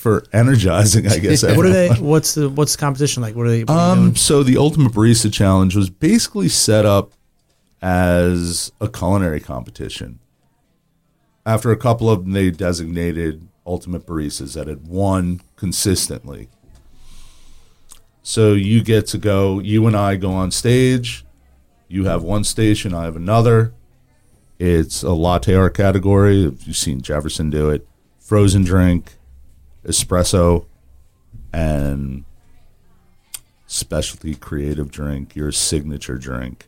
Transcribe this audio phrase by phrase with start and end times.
[0.00, 1.42] for energizing, I guess.
[1.42, 1.90] What are they?
[1.90, 3.36] What's the what's the competition like?
[3.36, 3.64] What are they?
[3.64, 7.12] What are Um, so the Ultimate Barista Challenge was basically set up
[7.82, 10.18] as a culinary competition.
[11.44, 16.48] After a couple of them, they designated Ultimate Baristas that had won consistently.
[18.22, 21.24] So you get to go, you and I go on stage.
[21.88, 23.72] You have one station, I have another.
[24.58, 26.36] It's a latte art category.
[26.36, 27.86] You've seen Jefferson do it.
[28.18, 29.16] Frozen drink,
[29.84, 30.66] espresso,
[31.52, 32.24] and
[33.66, 36.66] specialty creative drink, your signature drink.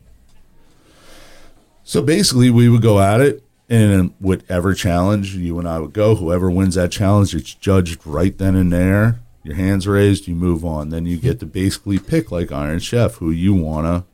[1.83, 6.15] So basically, we would go at it, and whatever challenge you and I would go,
[6.15, 9.19] whoever wins that challenge, it's judged right then and there.
[9.43, 10.89] Your hands raised, you move on.
[10.89, 14.05] Then you get to basically pick, like Iron Chef, who you want to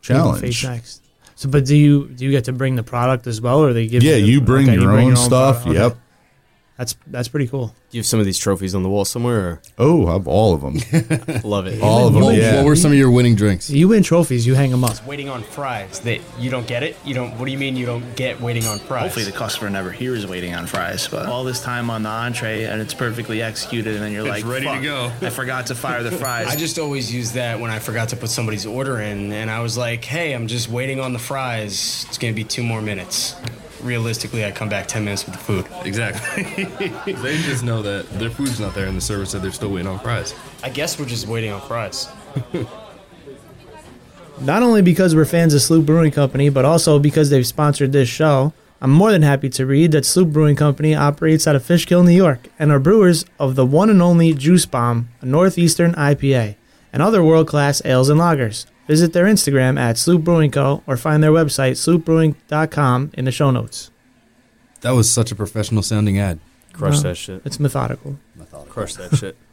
[0.00, 0.40] challenge.
[0.40, 1.02] Face next.
[1.34, 3.86] So, but do you do you get to bring the product as well, or they
[3.86, 4.02] give?
[4.02, 5.64] Yeah, the- you bring okay, your own stuff.
[5.64, 5.80] product.
[5.80, 6.00] Okay.
[6.76, 6.78] Yep.
[6.78, 7.68] That's that's pretty cool.
[7.90, 9.62] Do you have some of these trophies on the wall somewhere?
[9.78, 10.74] Oh, I have all of them.
[11.44, 11.80] Love it.
[11.80, 12.22] all of them.
[12.22, 12.56] What, Yeah.
[12.56, 13.70] what were some of your winning drinks?
[13.70, 15.06] You win trophies, you hang them up.
[15.06, 16.00] Waiting on fries.
[16.00, 16.96] That you don't get it.
[17.04, 17.30] You don't.
[17.38, 19.04] What do you mean you don't get waiting on fries?
[19.04, 22.64] Hopefully the customer never hears waiting on fries, but all this time on the entree
[22.64, 26.02] and it's perfectly executed, and then you're like, ready to go." I forgot to fire
[26.02, 26.48] the fries.
[26.48, 29.60] I just always use that when I forgot to put somebody's order in, and I
[29.60, 32.04] was like, "Hey, I'm just waiting on the fries.
[32.08, 33.34] It's gonna be two more minutes."
[33.82, 35.66] Realistically, I come back ten minutes with the food.
[35.84, 36.64] Exactly.
[37.12, 39.88] they just know that their food's not there and the server said they're still waiting
[39.88, 40.34] on fries.
[40.62, 42.08] I guess we're just waiting on fries.
[44.40, 48.08] Not only because we're fans of Sloop Brewing Company, but also because they've sponsored this
[48.08, 48.52] show.
[48.82, 52.10] I'm more than happy to read that Sloop Brewing Company operates out of Fishkill, New
[52.14, 56.56] York, and are brewers of the one and only Juice Bomb, a Northeastern IPA,
[56.92, 58.66] and other world class ales and lagers.
[58.86, 60.82] Visit their Instagram at Sloop Brewing Co.
[60.86, 63.90] or find their website, sloopbrewing.com, in the show notes.
[64.82, 66.38] That was such a professional sounding ad.
[66.72, 67.42] Crush Well, that shit.
[67.44, 68.18] It's methodical.
[68.68, 69.36] Crush that shit.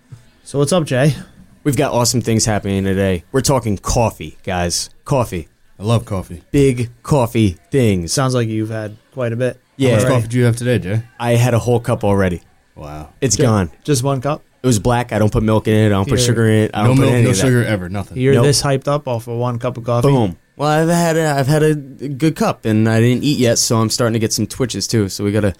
[0.45, 1.15] So, what's up, Jay?
[1.63, 3.23] We've got awesome things happening today.
[3.31, 4.89] We're talking coffee, guys.
[5.05, 5.47] Coffee.
[5.79, 6.43] I love coffee.
[6.51, 8.11] Big coffee things.
[8.11, 9.61] Sounds like you've had quite a bit.
[9.77, 9.91] Yeah.
[9.91, 11.03] How much coffee do you have today, Jay?
[11.17, 12.41] I had a whole cup already.
[12.75, 13.13] Wow.
[13.21, 13.71] It's Ju- gone.
[13.85, 14.43] Just one cup?
[14.63, 15.11] It was black.
[15.11, 15.87] I don't put milk in it.
[15.87, 16.25] I don't put Yeah.
[16.25, 16.71] sugar in it.
[16.73, 17.41] I No don't put milk, any no of that.
[17.41, 17.89] sugar, ever.
[17.89, 18.17] Nothing.
[18.17, 18.45] You're Nope.
[18.45, 20.07] this hyped up off of one cup of coffee?
[20.07, 20.37] Boom.
[20.55, 23.77] Well, I've had a, I've had a good cup, and I didn't eat yet, so
[23.77, 25.09] I'm starting to get some twitches too.
[25.09, 25.53] So we got to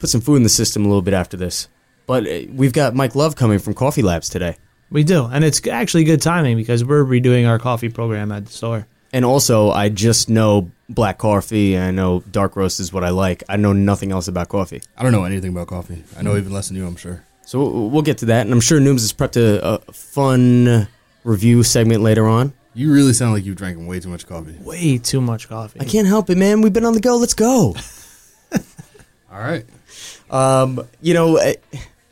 [0.00, 1.68] put some food in the system a little bit after this.
[2.06, 4.56] But uh, we've got Mike Love coming from Coffee Labs today,
[4.90, 8.52] We do, and it's actually good timing because we're redoing our coffee program at the
[8.52, 8.88] store.
[9.12, 11.74] and also I just know black coffee.
[11.76, 13.44] and I know dark roast is what I like.
[13.48, 14.80] I know nothing else about coffee.
[14.96, 16.02] I don't know anything about coffee.
[16.18, 17.22] I know even less than you, I'm sure.
[17.50, 20.86] So we'll- we'll get to that, and I'm sure Nooms has prepped a, a fun
[21.24, 22.52] review segment later on.
[22.74, 24.54] You really sound like you've drank way too much coffee.
[24.62, 25.80] Way too much coffee.
[25.80, 26.60] I can't help it, man.
[26.60, 27.16] We've been on the go.
[27.16, 27.74] Let's go.
[29.32, 29.64] All right.
[30.30, 31.56] Um, you know, I,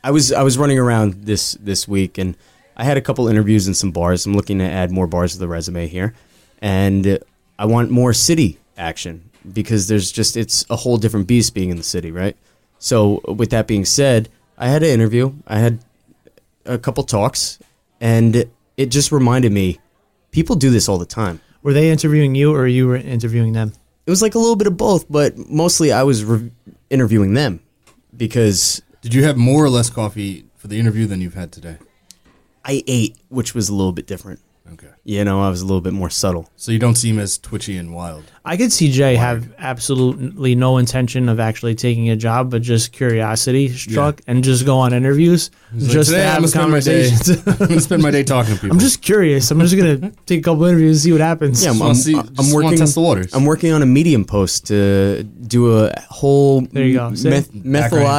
[0.03, 2.35] I was I was running around this this week, and
[2.75, 4.25] I had a couple interviews in some bars.
[4.25, 6.15] I'm looking to add more bars to the resume here,
[6.61, 7.17] and
[7.57, 11.77] I want more city action because there's just it's a whole different beast being in
[11.77, 12.35] the city, right?
[12.77, 14.27] So, with that being said,
[14.59, 15.33] I had an interview.
[15.47, 15.79] I had
[16.65, 17.57] a couple talks,
[18.01, 18.45] and
[18.77, 19.79] it just reminded me,
[20.31, 21.41] people do this all the time.
[21.63, 23.73] Were they interviewing you or you were interviewing them?
[24.05, 26.51] It was like a little bit of both, but mostly I was re-
[26.89, 27.61] interviewing them
[28.15, 31.77] because Did you have more or less coffee for the interview than you've had today?
[32.65, 34.41] I ate, which was a little bit different.
[34.73, 34.89] Okay.
[35.09, 36.47] You know, I was a little bit more subtle.
[36.55, 38.25] So you don't seem as twitchy and wild.
[38.45, 42.91] I could see Jay have absolutely no intention of actually taking a job, but just
[42.91, 46.71] curiosity struck and just go on interviews Like, just to "Today I'm have gonna spend
[46.71, 47.09] my day.
[47.09, 47.47] conversations.
[47.61, 48.75] I'm gonna spend my day talking to people.
[48.75, 49.49] I'm just curious.
[49.51, 51.63] I'm just gonna take a couple interviews and see what happens.
[51.63, 52.79] Yeah, I'm, wanna I'm, see- I'm just wanna working.
[52.79, 53.33] test the waters.
[53.33, 56.61] I'm working on a medium post to do a whole.
[56.61, 57.13] There you go.
[57.15, 57.29] See?
[57.29, 57.65] Meth, Background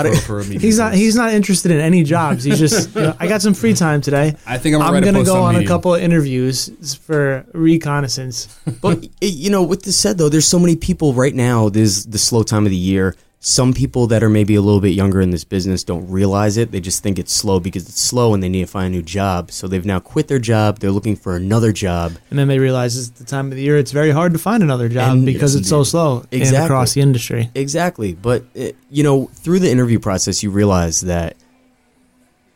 [0.06, 0.12] methylodic.
[0.14, 0.90] info for a medium He's not.
[0.90, 1.00] post.
[1.00, 2.42] He's not interested in any jobs.
[2.44, 2.94] He's just.
[2.94, 4.36] you know, I got some free time today.
[4.46, 5.68] I think I'm gonna I'm write a gonna post go on on a Medium.
[5.68, 8.48] couple of interviews for reconnaissance.
[8.80, 11.68] But you know, with this said though, there's so many people right now.
[11.68, 13.16] There's the slow time of the year.
[13.42, 16.72] Some people that are maybe a little bit younger in this business don't realize it.
[16.72, 19.02] They just think it's slow because it's slow and they need to find a new
[19.02, 19.50] job.
[19.50, 20.78] So they've now quit their job.
[20.78, 22.12] They're looking for another job.
[22.28, 24.62] And then they realize it's the time of the year it's very hard to find
[24.62, 26.64] another job And- because Yes, it's so slow Exactly.
[26.66, 27.50] across the industry.
[27.54, 28.12] Exactly.
[28.12, 31.34] But, uh, you know, through the interview process, you realize that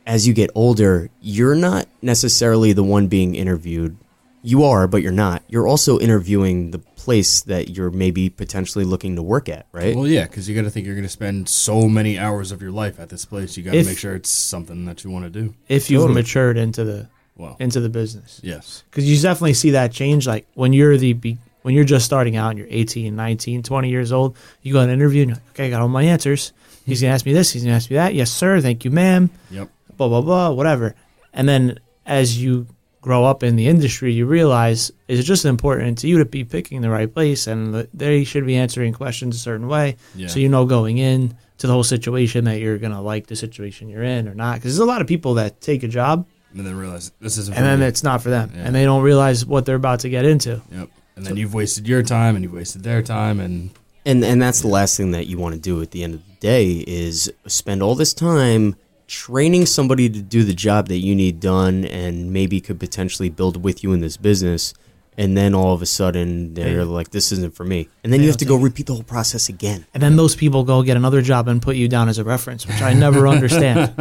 [0.07, 3.97] as you get older, you're not necessarily the one being interviewed.
[4.47, 5.43] You are, but you're not.
[5.49, 9.97] You're also interviewing the place that you're maybe potentially looking to work at, right?
[9.97, 12.61] Well, yeah, because you got to think you're going to spend so many hours of
[12.61, 13.57] your life at this place.
[13.57, 15.55] You got to If- make sure it's something that you want to do.
[15.69, 16.21] If you've Totally.
[16.21, 18.85] matured into the Well, into the business, yes.
[18.91, 20.27] because you definitely see that change.
[20.27, 23.89] Like when you're the be- when you're just starting out and you're 18, 19, 20
[23.89, 26.03] years old, you go on an interview and you're like, okay, I got all my
[26.03, 26.53] answers.
[26.85, 27.51] He's going to ask me this.
[27.53, 28.13] He's going to ask me that.
[28.13, 28.61] Yes, sir.
[28.61, 29.31] Thank you, ma'am.
[29.51, 29.71] Yep.
[29.97, 30.95] Blah, blah, blah, whatever.
[31.33, 32.67] And then as you
[33.05, 36.81] grow up in the industry, you realize it's just important to you to be picking
[36.81, 39.97] the right place and they should be answering questions a certain way.
[40.15, 40.29] Yeah.
[40.29, 43.37] So you know going in to the whole situation that you're going to like the
[43.37, 44.55] situation you're in or not.
[44.55, 47.55] Because there's a lot of people that take a job And then realize this isn't.
[47.55, 47.87] and for then me.
[47.87, 48.51] it's not for them.
[48.55, 48.63] Yeah.
[48.65, 50.63] And they don't realize what they're about to get into.
[50.73, 50.89] Yep.
[51.17, 53.71] And then you've wasted your time, and you've wasted their time, and
[54.05, 56.21] And and that's the last thing that you want to do at the end of
[56.27, 58.75] the day is spend all this time
[59.07, 63.63] training somebody to do the job that you need done and maybe could potentially build
[63.63, 64.73] with you in this business
[65.17, 66.83] and then all of a sudden they're Yeah.
[66.85, 68.63] like this isn't for me and then They you have to go it.
[68.63, 71.77] repeat the whole process again And then those people go get another job and put
[71.77, 73.93] you down as a reference, which I never understand.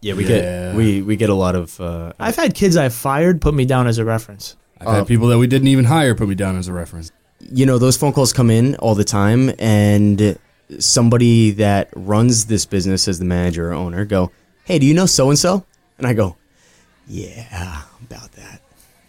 [0.00, 0.28] yeah we Yeah.
[0.28, 3.64] get we we get a lot of uh, I've had kids I've fired put me
[3.64, 4.56] down as a reference.
[4.80, 7.10] I've had people that we didn't even hire put me down as a reference.
[7.52, 10.38] you know those phone calls come in all the time and
[10.78, 14.30] somebody that runs this business as the manager or owner go
[14.64, 15.64] hey do you know so and so
[15.96, 16.36] and i go
[17.08, 18.60] yeah about that.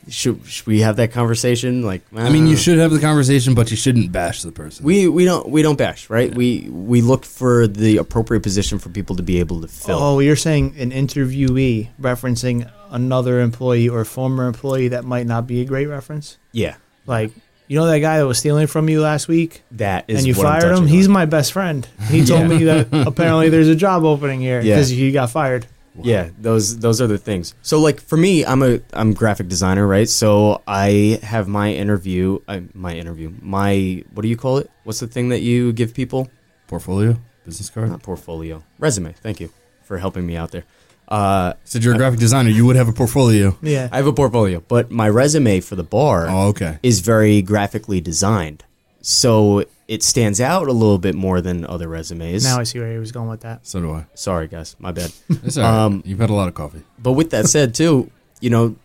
[0.07, 1.83] Should, should we have that conversation?
[1.83, 4.83] Like I mean, uh, you should have the conversation, but you shouldn't bash the person.
[4.83, 6.33] we we don't we don't bash right?
[6.33, 9.99] We we look for the appropriate position for people to be able to fill.
[9.99, 15.61] Oh, you're saying an interviewee referencing another employee or former employee that might not be
[15.61, 16.37] a great reference?
[16.53, 16.77] yeah.
[17.05, 17.31] Like,
[17.69, 20.33] you know that guy that was stealing from you last week that is and you
[20.33, 20.75] what I'm fired him?
[20.79, 21.87] touching He's my best friend.
[22.09, 24.75] He told me that apparently there's a job opening here Yeah.
[24.75, 25.65] because he got fired.
[26.01, 27.53] Yeah, those those are the things.
[27.61, 30.07] So like for me, I'm a I'm graphic designer, right?
[30.09, 34.69] So I have my interview, I, my interview, my what do you call it?
[34.83, 36.29] What's the thing that you give people?
[36.67, 37.89] Portfolio, business card.
[37.89, 39.13] Not portfolio, resume.
[39.13, 39.49] Thank you
[39.83, 40.63] for helping me out there.
[41.09, 43.57] Uh, Said you're a graphic designer, you would have a portfolio.
[43.63, 43.89] Yeah.
[43.91, 46.77] I have a portfolio, but my resume for the bar Oh, okay.
[46.83, 48.63] is very graphically designed,
[49.01, 52.43] so it stands out a little bit more than other resumes.
[52.43, 53.65] now I see where he was going with that.
[53.65, 54.05] So do I.
[54.13, 55.11] Sorry, guys, my bad.
[55.43, 55.85] It's all right.
[55.85, 56.83] Um, You've had a lot of coffee.
[57.01, 58.75] But with that said, too, you know,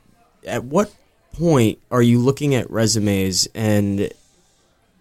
[0.47, 0.91] at what
[1.35, 4.01] point are you looking at resumes and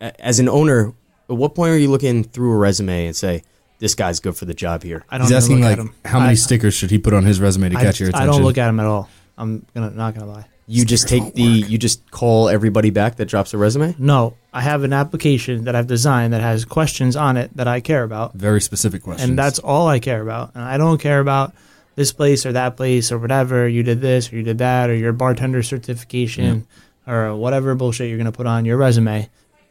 [0.01, 0.91] a- as an owner,
[1.29, 3.43] at what point are you looking through a resume and say,
[3.79, 5.03] this guy's good for the job here?
[5.09, 5.95] I don't He's even asking look like at him.
[6.05, 8.29] how many I, stickers should he put on his resume to I, catch your attention.
[8.29, 9.09] I don't look at him at all.
[9.37, 10.45] I'm gonna not gonna lie.
[10.65, 13.95] You just take the, you just call everybody back that drops a resume?
[13.99, 17.81] No, I have an application that I've designed that has questions on it that I
[17.81, 18.33] care about.
[18.33, 19.29] Very specific questions.
[19.29, 20.51] and that's all I care about.
[20.55, 21.53] And I don't care about
[21.95, 23.67] this place or that place or whatever.
[23.67, 26.65] You did this or you did that or your bartender certification
[27.05, 29.29] or whatever bullshit you're going to put on your resume.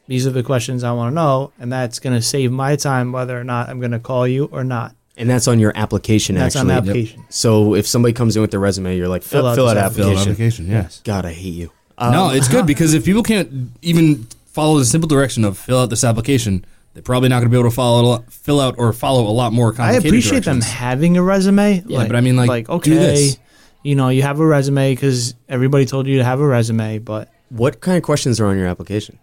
[0.09, 3.13] These are the questions I want to know, and that's going to save my time
[3.13, 4.95] whether or not I'm going to call you or not.
[5.17, 7.25] And that's on your application, That's on the application.
[7.29, 9.77] So if somebody comes in with their resume, you're like, Fill fill, out fill this
[9.77, 10.33] out fill out application.
[10.33, 10.67] application.
[10.69, 11.01] Yes.
[11.05, 11.71] God, I hate you.
[12.01, 15.79] no, Um, it's good because if people can't even follow the simple direction of fill
[15.79, 16.65] out this application,
[16.95, 19.53] they're probably not going to be able to follow, fill out or follow a lot
[19.53, 21.83] more I complicated appreciate them having a resume.
[21.87, 23.39] Yeah, but I mean, like, do okay, this.
[23.83, 27.31] you know, you have a resume because everybody told you to have a resume, but
[27.51, 29.19] What kind of questions are on your application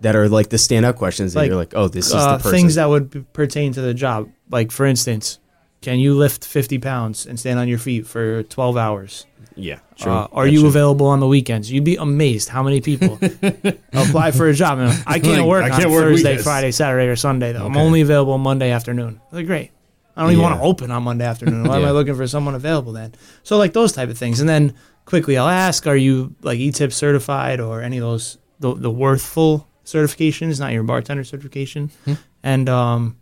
[0.00, 2.42] that are like the standout questions that Like, you're like, oh, this is uh, the
[2.42, 2.50] person?
[2.50, 4.28] things that would p- pertain to the job.
[4.50, 5.38] Like, for instance,
[5.80, 9.26] can you lift 50 pounds and stand on your feet for 12 hours?
[9.54, 10.12] yeah, true.
[10.12, 11.72] Uh, are Yeah, you available on the weekends?
[11.72, 13.18] You'd be amazed how many people
[13.94, 14.78] apply for a job.
[14.78, 16.44] And I can't Like, work I on can't work Thursday, weekends.
[16.44, 17.52] Friday, Saturday, or Sunday.
[17.52, 17.80] Though I'm Okay.
[17.80, 19.20] only available Monday afternoon.
[19.32, 19.70] Like, great.
[20.16, 21.64] I don't even want to open on Monday afternoon.
[21.68, 23.12] Why am I looking for someone available then?
[23.42, 24.40] So like those type of things.
[24.40, 24.72] And then
[25.04, 29.68] quickly, I'll ask: Are you like ETIP certified or any of those the the worthful
[29.86, 31.90] certifications, not your bartender certification?
[32.04, 32.14] Hmm.
[32.42, 33.16] And um,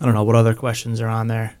[0.00, 1.56] I don't know what other questions are on there.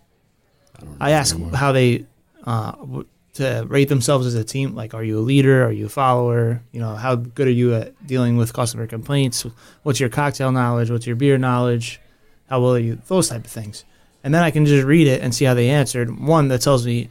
[1.00, 2.06] I ask how they
[2.44, 4.74] uh, w- to rate themselves as a team.
[4.74, 5.64] Like, are you a leader?
[5.64, 6.62] Are you a follower?
[6.72, 9.44] You know, how good are you at dealing with customer complaints?
[9.82, 10.90] What's your cocktail knowledge?
[10.90, 12.00] What's your beer knowledge?
[12.48, 13.00] How well are you?
[13.06, 13.84] Those type of things.
[14.22, 16.18] And then I can just read it and see how they answered.
[16.18, 17.08] One that tells me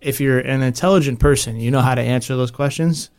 [0.00, 3.10] if you're an intelligent person, you know how to answer those questions,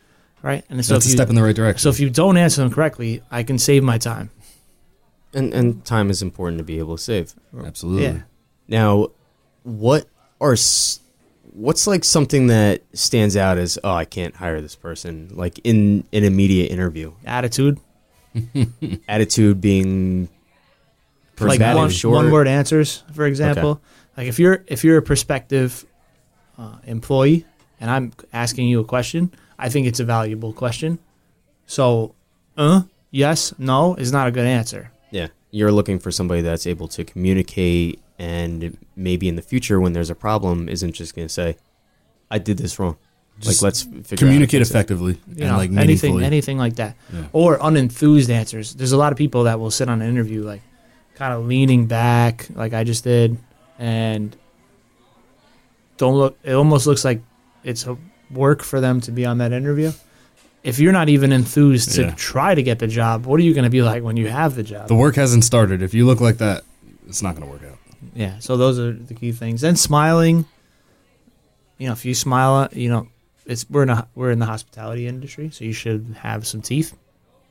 [0.45, 0.63] right?
[0.69, 1.79] And so That's if a you, step in the right direction.
[1.81, 4.29] so if you don't answer them correctly, I can save my time.
[5.33, 7.33] and and time is important to be able to save.
[7.65, 8.03] Absolutely.
[8.03, 8.19] Yeah.
[8.67, 9.07] Now,
[9.63, 10.07] what
[10.39, 10.55] are
[11.51, 16.03] what's like something that stands out as oh I can't hire this person like in
[16.13, 17.13] an immediate interview?
[17.25, 17.79] Attitude,
[19.07, 20.29] Attitude being
[21.39, 22.15] like one, short.
[22.15, 23.81] one word answers, for example.
[24.15, 25.85] Like if you're if you're a prospective
[26.57, 27.45] uh, employee
[27.81, 31.00] and I'm asking you a question, I think it's a valuable question.
[31.65, 32.13] So,
[32.57, 34.91] uh, yes, no is not a good answer.
[35.12, 39.93] Yeah, you're looking for somebody that's able to communicate and maybe in the future when
[39.93, 41.57] there's a problem isn't just going to say
[42.31, 42.95] I did this wrong.
[43.45, 47.25] like let's figure Communicate out effectively you and know, like anything, anything like that, Yeah.
[47.33, 48.74] or unenthused answers.
[48.75, 50.62] There's a lot of people that will sit on an interview like
[51.15, 53.38] kind of leaning back, like I just did,
[53.79, 54.35] and
[55.97, 56.38] don't look.
[56.43, 57.21] It almost looks like
[57.63, 57.97] it's a
[58.32, 59.91] work for them to be on that interview.
[60.63, 62.13] If you're not even enthused to Yeah.
[62.17, 64.55] try to get the job, what are you going to be like when you have
[64.55, 64.88] the job?
[64.88, 65.82] The work hasn't started.
[65.84, 66.63] If you look like that,
[67.08, 67.77] it's not going to work out.
[68.15, 69.63] Yeah, so those are the key things.
[69.63, 70.46] And smiling,
[71.77, 73.08] you know, if you smile, you know,
[73.46, 76.94] it's we're in a, we're in the hospitality industry, so you should have some teeth.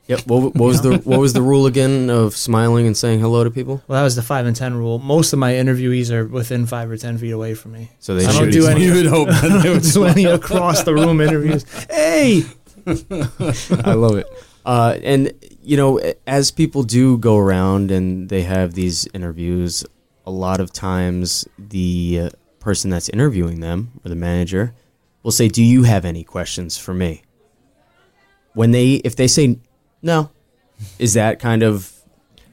[0.06, 0.26] Yep.
[0.26, 3.50] What, what was the what was the rule again of smiling and saying hello to
[3.50, 3.82] people?
[3.88, 4.98] Well, that was the five and ten rule.
[4.98, 7.90] Most of my interviewees are within five or ten feet away from me.
[8.00, 9.82] So they I don't should do any- You would hope that I they don't would
[9.92, 11.64] do any across the room interviews.
[11.90, 12.42] Hey,
[12.86, 14.26] I love it.
[14.66, 15.32] Uh, and
[15.62, 19.84] you know, as people do go around and they have these interviews,
[20.26, 22.30] a lot of times the uh,
[22.60, 24.74] person that's interviewing them or the manager
[25.22, 27.22] will say, "Do you have any questions for me?"
[28.52, 29.58] When they, if they say
[30.04, 30.30] no,
[31.00, 31.90] is that kind of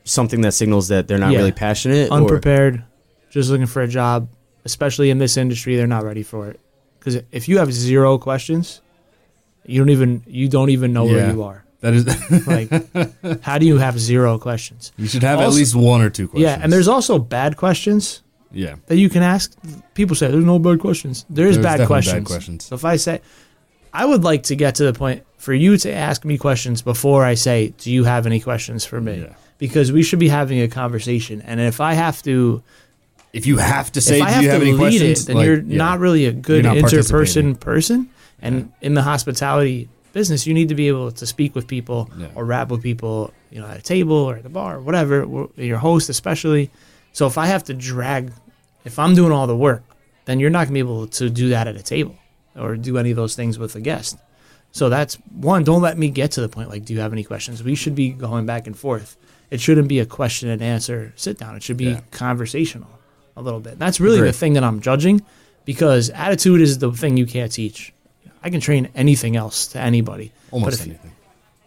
[0.04, 1.40] something that signals that they're not Yeah.
[1.40, 2.10] really passionate?
[2.10, 2.84] or- unprepared,
[3.30, 4.28] just looking for a job,
[4.66, 6.60] especially in this industry, they're not ready for it.
[6.98, 8.82] Because if you have zero questions,
[9.66, 11.14] you don't even you don't even know Yeah.
[11.14, 11.64] where you are.
[11.82, 12.06] That is,
[12.48, 14.92] Like, how do you have zero questions?
[14.98, 16.44] you should have at Also- least one or two questions.
[16.58, 19.54] Yeah, and there's also bad questions yeah, that you can ask.
[19.96, 21.26] People say there's no bad questions.
[21.30, 22.16] There's, There's bad, definitely questions.
[22.20, 22.66] bad questions.
[22.66, 23.22] So if I say,
[23.94, 27.26] I would like to get to the point for you to ask me questions before
[27.26, 29.34] I say, "Do you have any questions for me?" Yeah.
[29.58, 32.62] Because we should be having a conversation, and if I have to,
[33.34, 35.22] If you have to say, if I have you to have any lead questions?
[35.22, 35.78] it, then Like, you're yeah.
[35.78, 38.10] not really a good interperson person.
[38.42, 42.28] And in the hospitality business, you need to be able to speak with people Yeah.
[42.36, 45.16] or rap with people, you know, at a table or at the bar, or whatever.
[45.56, 46.70] Your host, especially.
[47.14, 48.32] So if I have to drag,
[48.84, 49.84] if I'm doing all the work,
[50.26, 52.16] then you're not gonna be able to do that at a table
[52.60, 54.18] or do any of those things with a guest.
[54.72, 55.64] So that's one.
[55.64, 57.64] Don't let me get to the point like, do you have any questions?
[57.64, 59.18] We should be going back and forth.
[59.50, 61.56] It shouldn't be a question and answer sit down.
[61.58, 62.02] It should be Yeah.
[62.12, 62.88] conversational
[63.36, 63.78] a little bit.
[63.80, 64.30] That's really Agree.
[64.30, 65.22] the thing that I'm judging
[65.66, 67.94] because attitude is the thing you can't teach.
[68.44, 70.32] I can train anything else to anybody.
[70.52, 71.12] almost anything.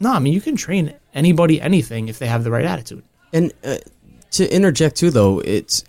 [0.00, 3.02] No, I mean you can train anybody anything if they have the right attitude.
[3.32, 3.76] And uh,
[4.32, 5.84] to interject too, though, it's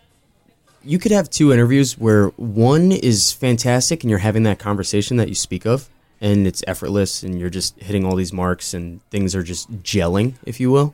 [0.83, 5.29] you could have two interviews where one is fantastic and you're having that conversation that
[5.29, 5.89] you speak of,
[6.25, 10.33] and it's effortless and you're just hitting all these marks and things are just gelling,
[10.45, 10.89] if you will.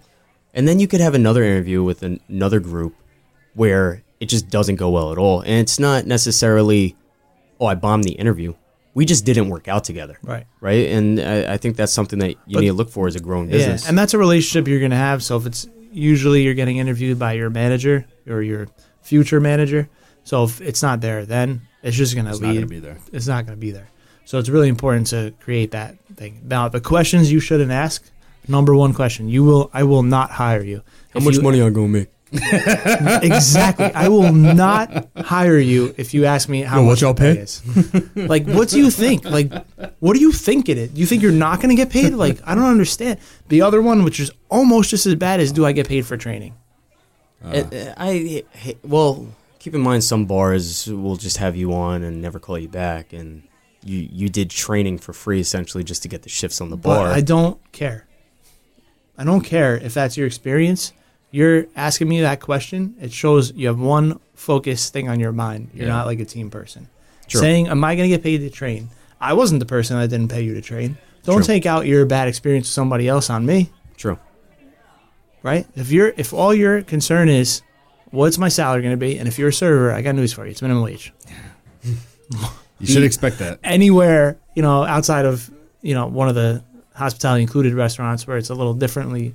[0.53, 2.93] And then you could have another interview with an- another group
[3.53, 6.95] where it just doesn't go well at all, and it's not necessarily,
[7.59, 8.53] oh, I bombed the interview.
[8.93, 10.45] We just didn't work out together, Right.
[10.59, 10.89] right?
[10.89, 13.19] And I, I think that's something that you But- need to look for as a
[13.21, 13.83] growing business.
[13.83, 15.23] Yeah, and that's a relationship you're going to have.
[15.23, 18.67] So if it's usually you're getting interviewed by your manager or your
[19.01, 19.87] future manager,
[20.23, 22.61] so if it's not there, then it's just going to It's not going lead.
[22.61, 22.97] to be there.
[23.13, 23.87] It's not going to be there.
[24.25, 26.41] So it's really important to create that thing.
[26.45, 28.03] Now, the questions you shouldn't ask.
[28.47, 29.69] Number one question: You will.
[29.73, 30.77] I will not hire you.
[31.13, 32.07] How If much you- money are you gonna make?
[33.23, 33.91] exactly.
[33.93, 37.19] I will not hire you if you ask me how Yo, what much y'all the
[37.19, 37.41] pay pay?
[37.41, 37.61] is.
[38.29, 39.25] like, what do you think?
[39.25, 39.51] Like,
[39.99, 40.91] what do you think it is?
[40.93, 42.13] You think you're not going to get paid?
[42.13, 43.19] Like, I don't understand.
[43.49, 46.15] The other one, which is almost just as bad, is do I get paid for
[46.15, 46.53] training?
[47.43, 47.63] Uh,
[47.97, 49.27] I I- well,
[49.59, 53.11] keep in mind some bars will just have you on and never call you back,
[53.13, 53.43] and
[53.83, 57.05] you you did training for free essentially just to get the shifts on the bar.
[57.07, 57.13] But.
[57.15, 58.05] I don't care.
[59.17, 60.93] I don't care if that's your experience.
[61.31, 62.95] You're asking me that question.
[62.99, 65.69] It shows you have one focused thing on your mind.
[65.73, 65.93] You're Yeah.
[65.93, 66.87] not like a team person.
[67.27, 67.39] Sure.
[67.41, 68.89] Saying, "Am I going to get paid to train?"
[69.21, 70.97] I wasn't the person that didn't pay you to train.
[71.23, 71.45] Don't True.
[71.45, 73.69] take out your bad experience with somebody else on me.
[73.97, 74.17] True.
[75.43, 75.65] right?
[75.75, 77.61] If you're if all your concern is
[78.11, 80.45] what's my salary going to be, and if you're a server, I got news for
[80.45, 81.13] you: it's minimum wage.
[82.81, 83.59] You should expect that.
[83.63, 85.49] Anywhere you know outside of
[85.81, 86.63] you know one of the
[86.95, 89.33] hospitality included restaurants where it's a little differently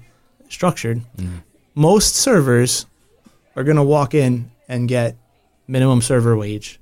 [0.49, 1.39] structured, mm-hmm.
[1.75, 2.87] most servers
[3.57, 5.17] are going to walk in and get
[5.67, 6.79] minimum server wage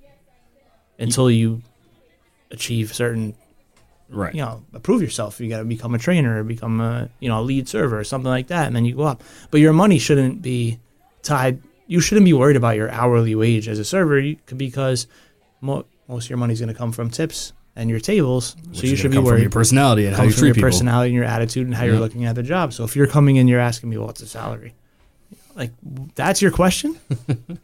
[0.99, 1.63] until you
[2.51, 3.35] achieve certain
[4.11, 4.35] Right.
[4.35, 5.41] you know, prove yourself.
[5.41, 8.05] You got to become a trainer or become a, you know, a lead server or
[8.05, 9.23] something like that, and then you go up.
[9.51, 10.79] But your money shouldn't be
[11.23, 11.61] tied.
[11.87, 15.07] You shouldn't be worried about your hourly wage as a server because
[15.61, 18.57] mo- most of your money is going to come from tips and your tables.
[18.69, 19.43] Which so you should be come from worried.
[19.43, 20.69] your personality and how you treat your people.
[20.69, 22.73] personality and your attitude and how you're looking at the job.
[22.73, 24.75] So if you're coming in, you're asking me, well, what's the salary?
[25.55, 25.71] Like
[26.15, 26.99] that's your question.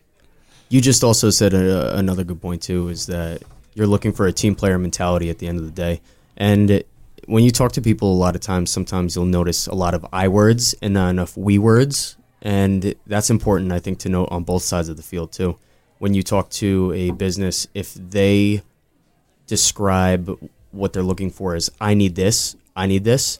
[0.68, 3.42] You just also said uh another good point too is that
[3.74, 6.00] you're looking for a team player mentality at the end of the day,
[6.36, 6.84] and
[7.26, 10.06] when you talk to people, a lot of times, sometimes you'll notice a lot of
[10.12, 14.44] I words and not enough we words, and that's important, I think, to note on
[14.44, 15.58] both sides of the field too.
[16.00, 18.62] When you talk to a business, if they
[19.46, 20.34] describe
[20.70, 23.38] what they're looking for is I need this, I need this.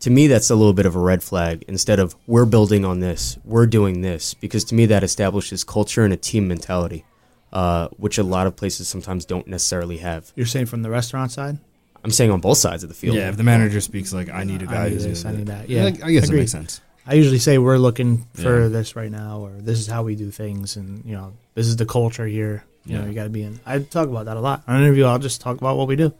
[0.00, 3.00] To me, that's a little bit of a red flag instead of we're building on
[3.00, 7.06] this, we're doing this, because to me, that establishes culture and a team mentality,
[7.54, 10.30] uh, which a lot of places sometimes don't necessarily have.
[10.36, 11.56] You're saying from the restaurant side?
[12.04, 13.16] I'm saying on both sides of the field.
[13.16, 15.32] Yeah, if the manager speaks like, "I need a guy I need who's this, I
[15.32, 15.70] need that," that.
[15.70, 16.26] Yeah, I, I guess Agreed.
[16.26, 16.82] that makes sense.
[17.06, 18.68] I usually say we're looking for Yeah.
[18.68, 21.76] this right now, or this is how we do things, and you know, this is
[21.76, 22.64] the culture here.
[22.86, 23.60] You know, you got to be in.
[23.64, 25.04] I talk about that a lot on an interview.
[25.04, 26.12] I'll just talk about what we do.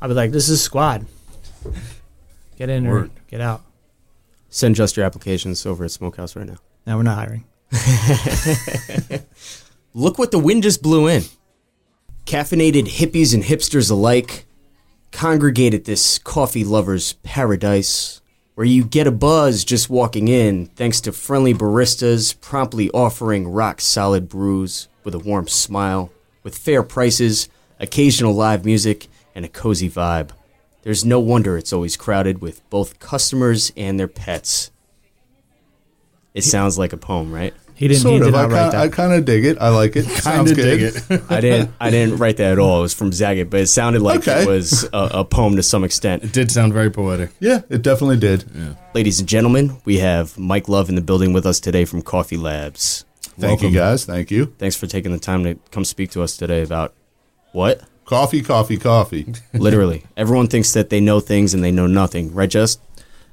[0.00, 1.06] I'll be like, "This is squad.
[2.58, 3.62] Get in or get out."
[4.50, 6.58] Send just your applications over at Smokehouse right now.
[6.86, 7.44] Now we're not hiring.
[9.94, 11.22] Look what the wind just blew in.
[12.26, 14.46] Caffeinated hippies and hipsters alike
[15.12, 18.20] congregate at this coffee lover's paradise,
[18.54, 23.80] where you get a buzz just walking in thanks to friendly baristas promptly offering rock
[23.80, 26.10] solid brews with a warm smile,
[26.42, 27.48] with fair prices,
[27.80, 30.30] occasional live music, and a cozy vibe.
[30.82, 34.70] There's no wonder it's always crowded with both customers and their pets.
[36.34, 37.54] It sounds like a poem, right?
[37.76, 38.02] He didn't.
[38.02, 38.24] Sort he of.
[38.26, 39.58] did I not write kind, I kind of dig it.
[39.60, 40.04] I like it.
[40.06, 40.94] Sounds Kinda good.
[40.94, 41.22] dig it.
[41.30, 41.70] I didn't.
[41.80, 42.78] I didn't write that at all.
[42.78, 44.42] It was from Zagat, but it sounded like Okay.
[44.42, 46.22] it was a, a poem to some extent.
[46.24, 47.30] It did sound very poetic.
[47.40, 48.44] Yeah, it definitely did.
[48.94, 52.36] Ladies and gentlemen, we have Mike Love in the building with us today from Coffee
[52.36, 53.04] Labs.
[53.38, 54.04] Thank you, guys.
[54.04, 54.54] Thank you.
[54.58, 56.94] Thanks for taking the time to come speak to us today about
[57.50, 57.82] what?
[58.04, 59.26] Coffee, coffee, coffee.
[59.52, 62.48] Literally, everyone thinks that they know things and they know nothing, right?
[62.50, 62.78] Just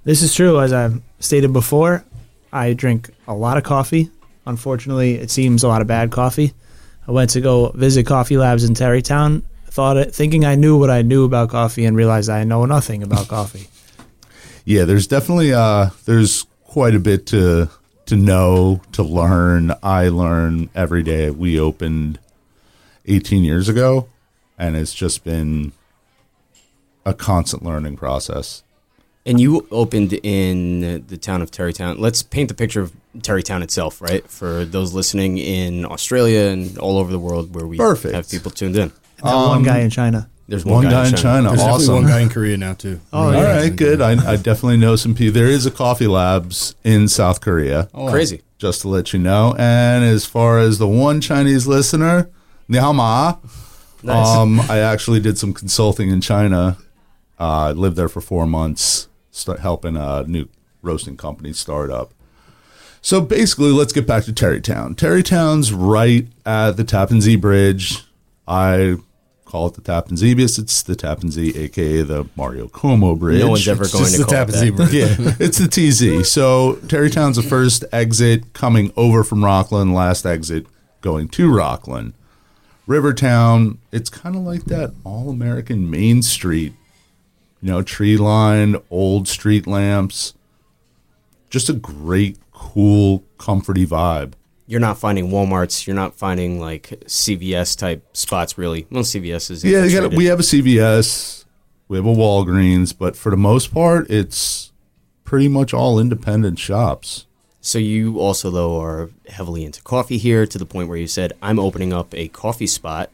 [0.04, 0.60] This is true.
[0.60, 2.04] As I've stated before,
[2.52, 4.10] I drink a lot of coffee.
[4.46, 6.54] Unfortunately, it seems a lot of bad coffee.
[7.08, 10.90] I went to go visit Coffee Labs in Tarrytown, thought it, thinking I knew what
[10.90, 13.68] I knew about coffee, and realized I know nothing about coffee.
[14.66, 17.70] Yeah, there's definitely uh there's quite a bit to
[18.06, 19.74] to know, to learn.
[19.82, 21.30] I learn every day.
[21.32, 22.20] We opened
[23.06, 24.08] 18 years ago
[24.58, 25.72] and it's just been
[27.04, 28.64] a constant learning process.
[29.26, 32.00] And you opened in the town of Tarrytown.
[32.00, 34.28] Let's paint the picture of Tarrytown itself, right?
[34.28, 38.16] For those listening in Australia and all over the world, where we Perfect.
[38.16, 38.92] have people tuned in.
[39.24, 40.28] That one guy in China.
[40.48, 41.50] There's One, guy, in China.
[41.50, 41.94] There's awesome.
[41.96, 43.00] one guy in Korea now too.
[43.14, 43.56] Oh, All yeah.
[43.58, 44.02] right, good.
[44.02, 45.34] I, I definitely know some people.
[45.34, 48.12] There is a Coffee Labs in South Korea, Oh, wow.
[48.12, 48.42] Crazy.
[48.58, 49.56] just to let you know.
[49.58, 52.30] And as far as the one Chinese listener,
[52.68, 53.38] ni hao ma.
[54.04, 54.28] Nice.
[54.28, 56.76] Um, I actually did some consulting in China.
[57.40, 59.11] Uh, I lived there for four months, start
[59.60, 60.48] helping a new
[60.82, 62.14] roasting company start up.
[63.02, 64.96] So basically, let's get back to Tarrytown.
[64.96, 68.04] Tarrytown's right at the Tappan Zee Bridge.
[68.48, 68.98] I
[69.46, 73.40] call it the Tappan Zee because it's the Tappan Zee, aka the Mario Cuomo Bridge.
[73.42, 74.90] no one's ever It's going just to the call tap it and that.
[74.90, 75.26] zebra.
[75.28, 76.32] yeah, it's the TZ.
[76.32, 80.68] So Tarrytown's the first exit coming over from Rockland, last exit
[81.02, 82.14] going to Rockland.
[82.88, 86.74] Rivertown, it's kind of like that all American Main Street,
[87.62, 90.34] you know, tree lined, old street lamps.
[91.50, 94.34] Just a great, cool, comforty vibe.
[94.68, 95.86] You're not finding WalMarts.
[95.86, 98.88] You're not finding like CVS type spots, really.
[98.90, 100.18] Well, CVS is Yeah, they got, infiltrated.
[100.18, 101.46] we have a CVS,
[101.90, 104.72] we have a Walgreens, but for the most part, it's
[105.26, 107.26] pretty much all independent shops.
[107.60, 111.34] So you also though are heavily into coffee here to the point where you said
[111.42, 113.12] I'm opening up a coffee spot,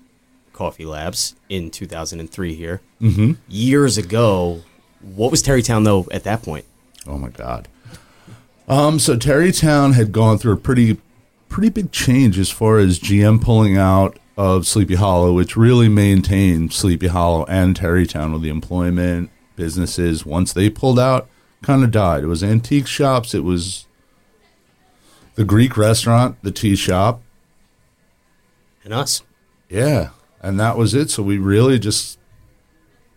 [0.57, 2.81] Coffee Labs, in 2003 here.
[2.99, 3.33] Mm-hmm.
[3.47, 4.63] Years ago,
[5.01, 6.65] what was Tarrytown though at that point?
[7.05, 7.67] Oh my god.
[8.67, 10.97] Um, so Tarrytown had gone through a pretty,
[11.47, 16.73] pretty big change as far as GM pulling out of Sleepy Hollow, which really maintained
[16.73, 20.25] Sleepy Hollow and Tarrytown with the employment businesses.
[20.25, 21.29] Once they pulled out,
[21.61, 22.23] kind of died.
[22.23, 23.33] It was antique shops.
[23.33, 23.85] It was
[25.35, 27.21] the Greek restaurant, the tea shop.
[28.83, 29.21] And us.
[29.69, 30.09] Yeah,
[30.41, 31.09] and that was it.
[31.09, 32.19] So we really just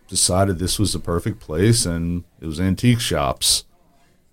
[0.07, 3.65] decided this was the perfect place, and it was antique shops.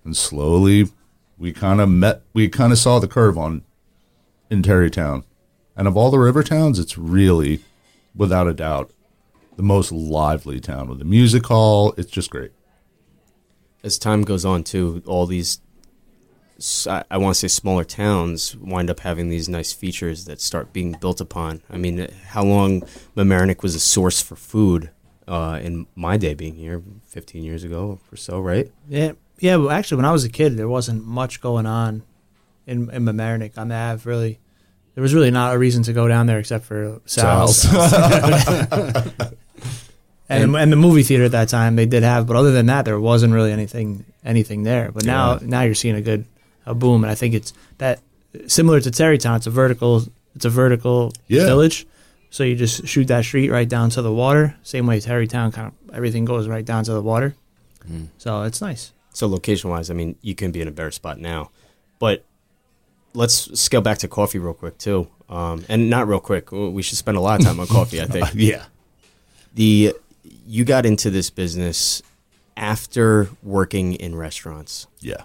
[0.04, 0.88] And slowly,
[1.36, 2.22] we kind of met.
[2.32, 3.62] We kind of saw the curve on
[4.50, 5.24] in Tarrytown,
[5.76, 7.60] and of all the river towns, it's really,
[8.14, 8.90] without a doubt,
[9.56, 11.94] the most lively town with a music hall.
[11.96, 12.52] It's just great.
[13.84, 15.60] As time goes on, too, all these
[16.60, 20.96] I, want to say smaller towns wind up having these nice features that start being
[21.00, 21.62] built upon.
[21.70, 22.82] I mean, how long
[23.16, 24.90] Mamaroneck was a source for food
[25.28, 28.72] uh, in my day being here, 15 years ago or so, right?
[28.88, 29.56] Yeah, yeah.
[29.56, 32.02] But actually, when I was a kid, there wasn't much going on
[32.66, 34.08] in in Mamaroneck on the Ave.
[34.10, 34.40] Really,
[34.96, 37.64] there was really not a reason to go down there except for Sal's.
[40.28, 42.84] and and the movie theater at that time they did have, but other than that,
[42.84, 44.90] there wasn't really anything anything there.
[44.92, 45.46] But now Yeah.
[45.46, 46.24] now you're seeing a good
[46.68, 48.00] a boom, and I think it's that
[48.46, 49.36] similar to Tarrytown.
[49.36, 50.04] It's a vertical
[50.36, 51.46] it's a vertical Yeah.
[51.46, 51.86] village
[52.30, 54.54] So you just shoot that street right down to the water.
[54.62, 57.34] Same way Tarrytown, kind of everything goes right down to the water.
[58.18, 58.92] So it's nice.
[59.14, 61.50] So location wise, I mean, you can be in a better spot now,
[61.98, 62.22] but
[63.14, 65.08] let's scale back to coffee real quick too.
[65.30, 66.52] Um, and not real quick.
[66.52, 68.00] We should spend a lot of time on coffee.
[68.02, 68.66] I think yeah.
[69.54, 69.94] the
[70.46, 72.02] you got into this business
[72.56, 74.86] after working in restaurants.
[75.00, 75.22] Yeah.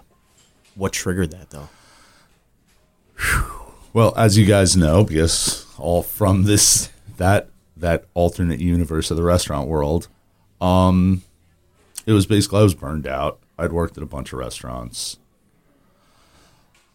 [0.74, 1.68] What triggered that though?
[3.92, 9.22] Well, as you guys know, because all from this that that alternate universe of the
[9.22, 10.08] restaurant world,
[10.60, 11.22] um,
[12.04, 13.38] it was basically I was burned out.
[13.56, 15.18] I'd worked at a bunch of restaurants.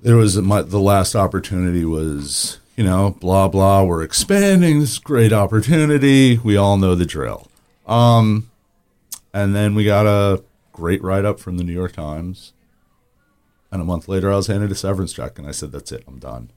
[0.02, 3.84] There was my the last opportunity was you know blah blah.
[3.84, 4.82] We're expanding.
[4.82, 6.38] This great opportunity.
[6.38, 7.48] We all know the drill.
[7.88, 8.52] Um,
[9.34, 12.52] and then we got a great write up from the New York Times.
[13.72, 16.04] And a month later, I was handed a severance check, and I said, "That's it.
[16.08, 16.50] I'm done.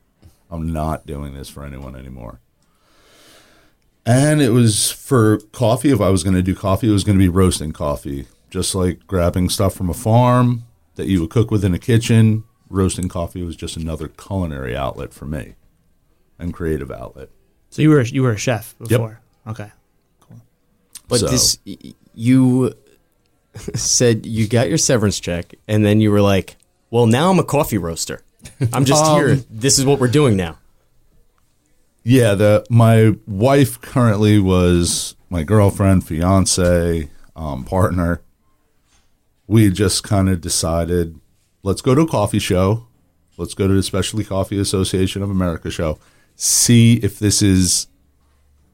[0.50, 2.40] I'm not doing this for anyone anymore."
[4.04, 5.90] And it was for coffee.
[5.90, 8.74] If I was going to do coffee, it was going to be roasting coffee, just
[8.74, 10.64] like grabbing stuff from a farm
[10.96, 12.44] that you would cook within a kitchen.
[12.68, 15.54] Roasting coffee was just another culinary outlet for me,
[16.38, 17.28] and creative outlet.
[17.70, 19.20] So you were you were a chef before.
[19.46, 19.70] Okay.
[20.20, 20.40] Cool.
[21.08, 21.58] But So- this,
[22.14, 22.74] you
[23.74, 26.56] said you got your severance check, and then you were like,
[26.92, 28.22] "Well, now I'm a coffee roaster.
[28.72, 29.36] I'm just Um, here.
[29.50, 30.58] This is what we're doing now."
[32.04, 38.20] Yeah, the my wife currently was my girlfriend, fiance, um, partner.
[39.46, 41.18] We just kind of decided,
[41.62, 42.86] let's go to a coffee show.
[43.38, 45.98] Let's go to the Specialty Coffee Association of America show.
[46.36, 47.86] See if this is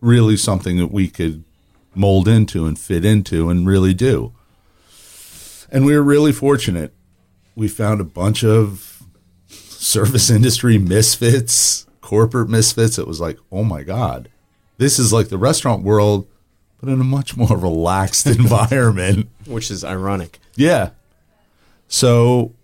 [0.01, 1.45] really something that we could
[1.95, 4.33] mold into and fit into and really do.
[5.71, 6.93] And we were really fortunate.
[7.59, 9.03] We found a bunch of
[9.49, 12.99] service industry misfits, corporate misfits.
[12.99, 14.29] It was like, oh my God,
[14.77, 16.29] this is like the restaurant world,
[16.81, 19.29] but in a much more relaxed environment.
[19.45, 20.39] Which is ironic.
[20.55, 20.91] Yeah.
[21.89, 22.55] So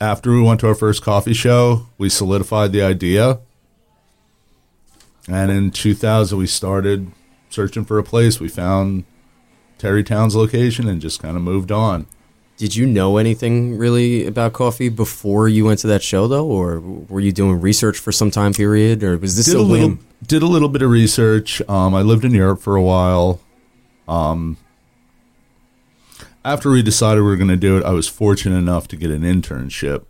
[0.00, 3.38] after we went to our first coffee show, we solidified the idea.
[5.28, 7.12] And in 2000, we started
[7.50, 8.40] searching for a place.
[8.40, 9.04] We found
[9.78, 12.08] Tarrytown's location and just kind of moved on.
[12.58, 16.80] Did you know anything really about coffee before you went to that show, though, or
[16.80, 20.06] were you doing research for some time period, or was this did a little whim?
[20.26, 21.62] did a little bit of research.
[21.68, 23.40] Um, I lived in Europe for a while.
[24.08, 24.56] Um,
[26.44, 29.12] after we decided we were going to do it, I was fortunate enough to get
[29.12, 30.06] an internship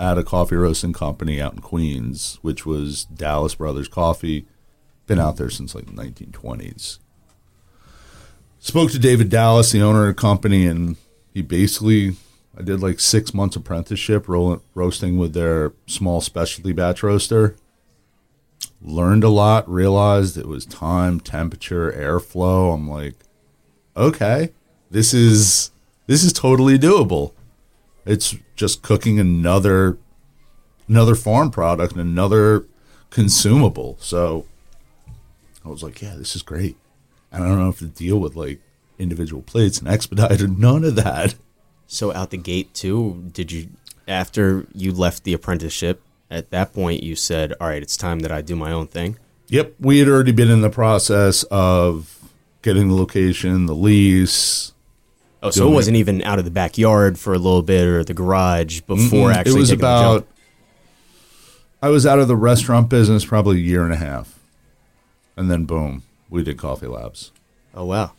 [0.00, 4.46] at a coffee roasting company out in Queens, which was Dallis Brothers Coffee.
[5.06, 6.98] Been out there since like the 1920s.
[8.58, 10.96] Spoke to David Dallis, the owner of the company, and
[11.36, 12.16] he basically
[12.58, 17.56] I did like six months apprenticeship ro- roasting with their small specialty batch roaster
[18.80, 22.72] learned a lot, realized it was time, temperature, airflow.
[22.72, 23.16] I'm like,
[23.94, 24.54] okay,
[24.90, 25.72] this is
[26.06, 27.34] this is totally doable.
[28.06, 29.98] It's just cooking another
[30.88, 32.64] another farm product another
[33.10, 33.98] consumable.
[34.00, 34.46] So
[35.66, 36.78] I was like, yeah, this is great.
[37.30, 38.62] And I don't know if to deal with like
[38.98, 41.34] individual plates and expedited, none of that.
[41.86, 43.68] So out the gate too, did you
[44.08, 46.02] after you left the apprenticeship?
[46.28, 49.16] At that point, you said, "All right, it's time that I do my own thing."
[49.48, 52.18] Yep, we had already been in the process of
[52.62, 54.72] getting the location, the lease,
[55.40, 55.74] Oh, so it it.
[55.74, 59.34] wasn't even out of the backyard for a little bit or the garage before Mm-mm.
[59.34, 59.54] actually.
[59.54, 60.26] it was about
[61.80, 64.40] i was out of the restaurant business probably a year and a half
[65.36, 67.30] and then boom we did coffee labs
[67.74, 68.12] Oh wow!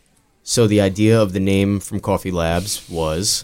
[0.49, 3.43] So the idea of the name from Coffee Labs was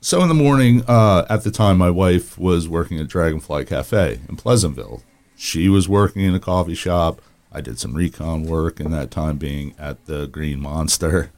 [0.00, 4.20] so in the morning uh, at the time my wife was working at dragonfly cafe
[4.30, 5.02] in pleasantville
[5.36, 7.20] she was working in a coffee shop
[7.52, 11.30] i did some recon work in that time being at the green monster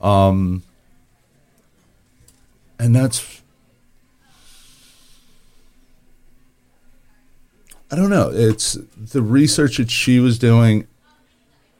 [0.00, 0.62] um
[2.78, 3.42] and that's
[7.88, 8.30] I don't know.
[8.32, 10.88] It's the research that she was doing.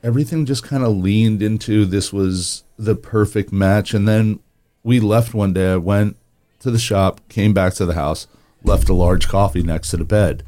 [0.07, 3.93] Everything just kind of leaned into this was the perfect match.
[3.93, 4.39] And then
[4.85, 5.73] we left one day.
[5.73, 6.17] I went
[6.61, 8.29] to the shop, came back to the house,
[8.63, 10.45] left a large coffee next to the bed.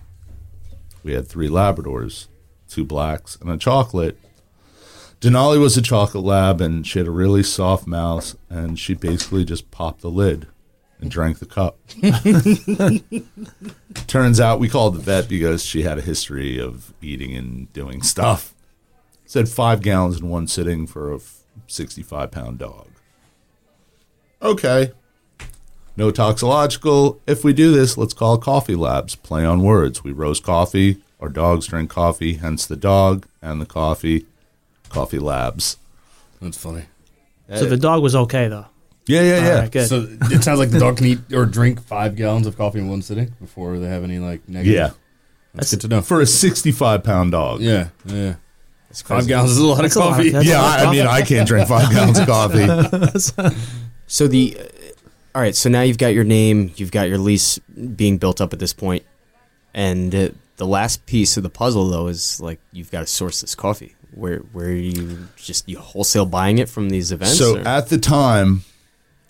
[1.02, 2.28] We had three Labradors,
[2.68, 4.16] two blacks, and a chocolate.
[5.20, 9.44] Denali was a chocolate lab, and she had a really soft mouth, and she basically
[9.44, 10.46] just popped the lid
[11.00, 11.78] and drank the cup.
[14.06, 18.02] Turns out we called the vet because she had a history of eating and doing
[18.02, 18.54] stuff.
[19.28, 21.18] Said five gallons in one sitting for a
[21.66, 22.86] 65 pound dog.
[24.40, 24.92] Okay.
[25.98, 27.20] No toxicological.
[27.26, 29.16] If we do this, let's call Coffee Labs.
[29.16, 30.02] Play on words.
[30.02, 34.24] We roast coffee, Our dogs drink coffee, hence the dog and the coffee.
[34.88, 35.76] Coffee Labs.
[36.40, 36.84] That's funny.
[37.54, 38.64] So the dog was okay though.
[39.04, 39.52] Yeah, yeah, yeah.
[39.52, 39.88] All right, good.
[39.88, 42.88] So it sounds like the dog can eat or drink five gallons of coffee in
[42.88, 44.74] one sitting before they have any like negative.
[44.74, 44.90] Yeah.
[45.52, 46.00] that's good to know.
[46.00, 47.60] For a 65 pound dog.
[47.60, 48.36] Yeah, yeah.
[48.92, 50.16] Five gallons is a lot That's of a lot.
[50.16, 50.30] coffee.
[50.30, 52.26] That's- Yeah, I, I mean, I can't drink five gallons of
[53.46, 53.56] coffee.
[54.10, 54.62] So the, uh,
[55.34, 55.54] all right.
[55.54, 58.72] So now you've got your name, you've got your lease being built up at this
[58.72, 59.04] point,
[59.74, 63.42] and uh, the last piece of the puzzle though is like you've got to source
[63.42, 63.94] this coffee.
[64.14, 67.36] Where where are you just you wholesale buying it from these events?
[67.36, 68.62] So or- at the time,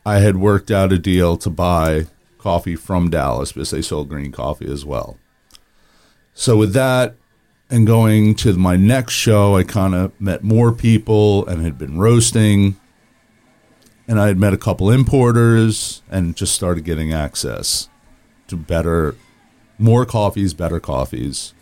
[0.06, 2.06] I had worked out a deal to buy
[2.38, 5.16] coffee from Dallis because they sold green coffee as well.
[6.34, 7.16] So with that
[7.70, 11.98] and going to my next show, I kind of met more people and had been
[11.98, 12.76] roasting.
[14.06, 17.90] And I had met a couple importers and just started getting access
[18.46, 19.16] to better,
[19.78, 21.52] more coffees, better coffees.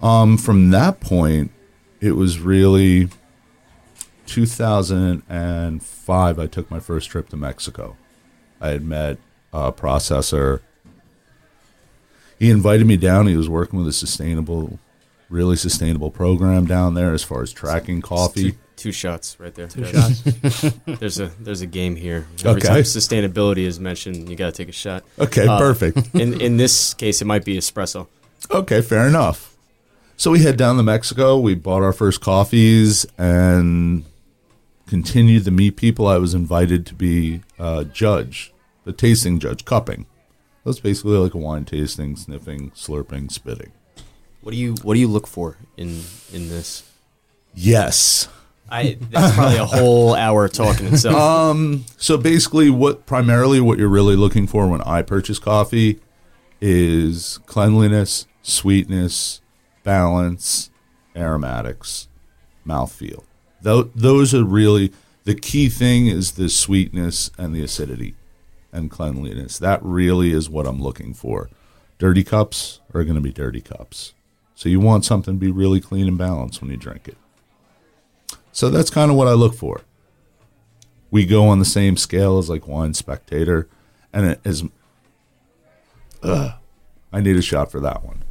[0.00, 1.50] Um, from that point,
[2.00, 3.10] it was really
[4.24, 7.96] 2005, I took my first trip to Mexico.
[8.60, 9.18] I had met
[9.52, 10.60] a processor.
[12.40, 13.28] He invited me down.
[13.28, 14.80] He was working with a sustainable,
[15.28, 18.52] really sustainable program down there as far as tracking coffee.
[18.52, 19.68] two, two shots right there.
[19.68, 20.74] Two There's- shots.
[20.86, 22.26] There's a there's a game here.
[22.44, 22.68] Every Okay.
[22.68, 25.04] time sustainability is mentioned, you got to take a shot.
[25.18, 26.14] Okay, Uh, perfect.
[26.14, 28.06] In in this case, it might be espresso.
[28.50, 29.54] Okay, fair enough.
[30.16, 31.38] So we head down to Mexico.
[31.38, 34.04] We bought our first coffees and
[34.86, 36.06] continued to meet people.
[36.06, 38.52] I was invited to be a judge,
[38.84, 40.06] the tasting judge, cupping.
[40.64, 43.72] That's basically like a wine tasting, sniffing, slurping, spitting.
[44.42, 46.82] What do you what do you look for in in this?
[47.54, 48.28] Yes.
[48.70, 51.16] I that's probably a whole hour talking itself.
[51.16, 55.98] Um, so basically, what primarily what you're really looking for when I purchase coffee
[56.60, 59.40] is cleanliness, sweetness,
[59.82, 60.70] balance,
[61.16, 62.08] aromatics,
[62.66, 63.24] mouthfeel.
[63.62, 64.92] Tho- those are really
[65.24, 68.14] the key thing is the sweetness and the acidity
[68.72, 69.58] and cleanliness.
[69.58, 71.50] That really is what I'm looking for.
[71.98, 74.14] Dirty cups are going to be dirty cups.
[74.54, 77.16] So you want something to be really clean and balanced when you drink it.
[78.52, 79.82] So that's kind of what I look for
[81.10, 83.68] we go on the same scale as like wine spectator
[84.12, 84.64] and it is
[86.22, 86.52] Ugh,
[87.12, 88.22] i need a shot for that one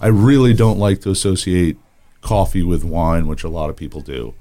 [0.00, 1.78] i really don't like to associate
[2.20, 4.34] coffee with wine which a lot of people do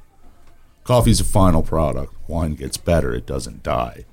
[0.83, 4.05] coffee's a final product wine gets better it doesn't die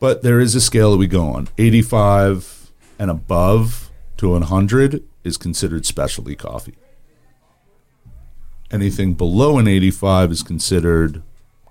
[0.00, 5.36] but there is a scale that we go on 85 and above to 100 is
[5.36, 6.76] considered specialty coffee
[8.70, 11.22] anything below an 85 is considered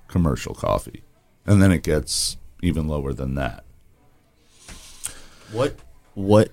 [0.07, 1.03] commercial coffee.
[1.45, 3.63] And then it gets even lower than that.
[5.51, 5.75] what
[6.13, 6.49] what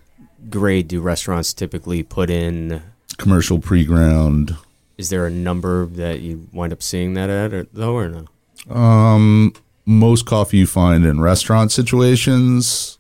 [0.51, 2.83] grade do restaurants typically put in?
[3.17, 4.57] Commercial pre ground.
[4.97, 8.73] Is there a number that you wind up seeing that at, or, though, or no?
[8.73, 9.55] Um,
[9.87, 12.99] most coffee you find in restaurant situations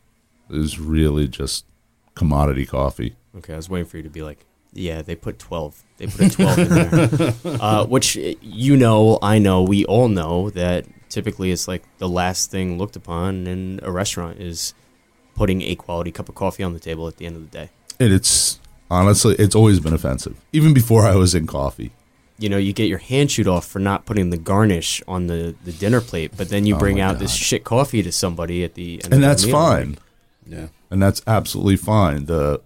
[0.51, 1.65] is really just
[2.15, 3.17] commodity coffee.
[3.37, 5.83] Okay, I was waiting for you to be like, yeah, they put 12.
[5.97, 7.35] They put a 12 in there.
[7.61, 12.09] Uh, which, uh, you know, I know, we all know that typically it's like the
[12.09, 14.75] last thing looked upon in a restaurant is
[15.35, 17.71] putting a quality cup of coffee on the table at the end of the day.
[18.01, 18.59] And it's
[18.91, 21.93] honestly, it's always been offensive, even before I was in coffee.
[22.39, 25.55] You know, you get your hand shoot off for not putting the garnish on the,
[25.65, 28.65] the dinner plate, but then you Oh bring my out this shit coffee to somebody
[28.65, 29.55] at the end of And the that's meal.
[29.55, 29.99] fine.
[30.47, 30.67] Yeah.
[30.91, 32.27] and that's absolutely fine.
[32.27, 32.61] The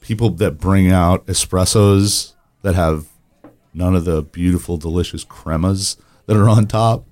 [0.00, 3.06] people that bring out espressos that have
[3.74, 7.04] none of the beautiful, delicious cremas that are on top,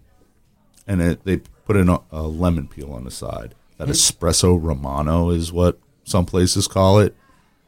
[0.86, 3.54] and it, they put in a, a lemon peel on the side.
[3.78, 3.92] That mm.
[3.92, 7.14] espresso romano is what some places call it.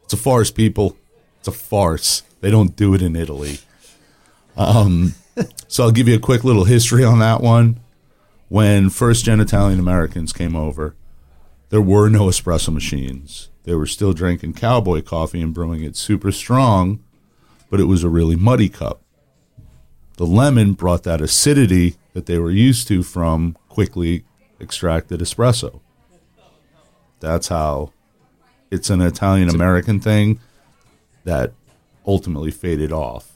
[0.05, 0.97] It's a farce, people.
[1.39, 2.23] It's a farce.
[2.41, 3.59] They don't do it in Italy.
[4.57, 5.15] Um,
[5.69, 7.81] so I'll give you a quick little history on that one.
[8.49, 10.95] When first gen Italian Americans came over,
[11.71, 13.49] there were no espresso machines.
[13.65, 17.03] They were still drinking cowboy coffee and brewing it super strong,
[17.71, 19.01] but it was a really muddy cup.
[20.17, 24.25] The lemon brought that acidity that they were used to from quickly
[24.61, 25.81] extracted espresso.
[27.19, 27.93] That's how
[28.71, 30.39] it's an Italian American thing
[31.25, 31.53] that
[32.07, 33.34] ultimately faded off.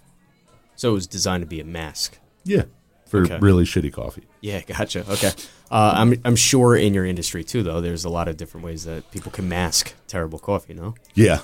[0.79, 2.19] So it was designed to be a mask.
[2.45, 2.62] Yeah.
[3.09, 3.38] For Okay.
[3.41, 4.23] really shitty coffee.
[4.41, 5.01] Yeah, gotcha.
[5.11, 5.33] Okay.
[5.73, 8.85] Uh, I'm, I'm sure in your industry too, though, there's a lot of different ways
[8.85, 10.95] that people can mask terrible coffee, no?
[11.14, 11.41] Yeah.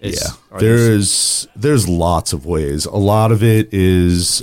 [0.00, 0.30] Is- yeah.
[0.50, 2.86] are there- There's there's lots of ways.
[2.86, 4.42] A lot of it is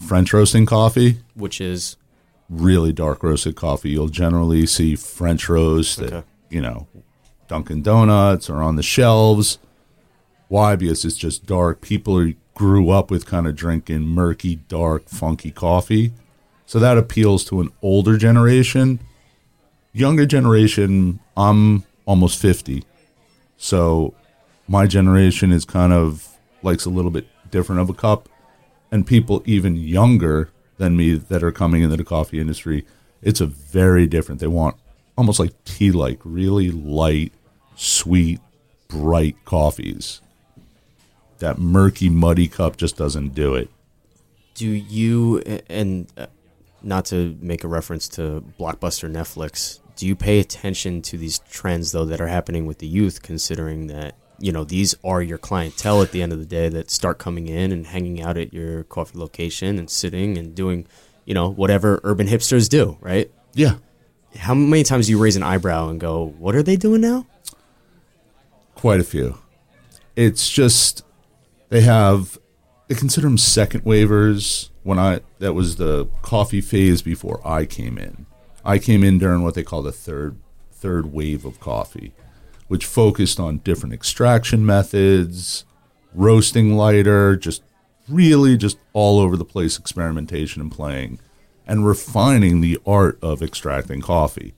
[0.00, 1.96] French roasting coffee, Which is,
[2.48, 3.90] really dark roasted coffee.
[3.90, 6.16] You'll generally see French roast Okay.
[6.18, 6.86] at, you know,
[7.48, 9.58] Dunkin' Donuts or on the shelves.
[10.48, 10.74] Why?
[10.76, 11.80] Because it's just dark.
[11.82, 16.12] People are, grew up with kind of drinking murky, dark, funky coffee.
[16.66, 19.00] So that appeals to an older generation.
[19.92, 22.84] Younger generation, I'm almost 50.
[23.56, 24.14] So
[24.66, 26.28] my generation is kind of
[26.62, 28.28] likes a little bit different of a cup.
[28.90, 32.86] And people even younger than me that are coming into the coffee industry,
[33.22, 34.40] it's a very different.
[34.40, 34.76] They want
[35.16, 37.32] almost like tea like, really light,
[37.76, 38.40] sweet,
[38.88, 40.20] bright coffees.
[41.38, 43.68] That murky, muddy cup just doesn't do it.
[44.54, 46.26] Do you and uh,
[46.82, 49.80] not to make a reference to blockbuster Netflix?
[49.96, 53.22] Do you pay attention to these trends though that are happening with the youth?
[53.22, 56.90] Considering that you know these are your clientele at the end of the day that
[56.90, 60.86] start coming in and hanging out at your coffee location and sitting and doing
[61.24, 63.30] you know whatever urban hipsters do, right?
[63.54, 63.76] Yeah.
[64.36, 67.26] How many times do you raise an eyebrow and go, "What are they doing now?"
[68.74, 69.38] Quite a few.
[70.16, 71.04] It's just
[71.68, 72.38] they have
[72.88, 74.70] they consider them second wavers.
[74.82, 78.26] When I that was the coffee phase before I came in.
[78.64, 80.38] I came in during what they call the third
[80.72, 82.12] third wave of coffee,
[82.68, 85.64] which focused on different extraction methods,
[86.12, 87.62] roasting lighter, just
[88.08, 91.18] really just all over the place experimentation and playing
[91.66, 94.54] and refining the art of extracting coffee.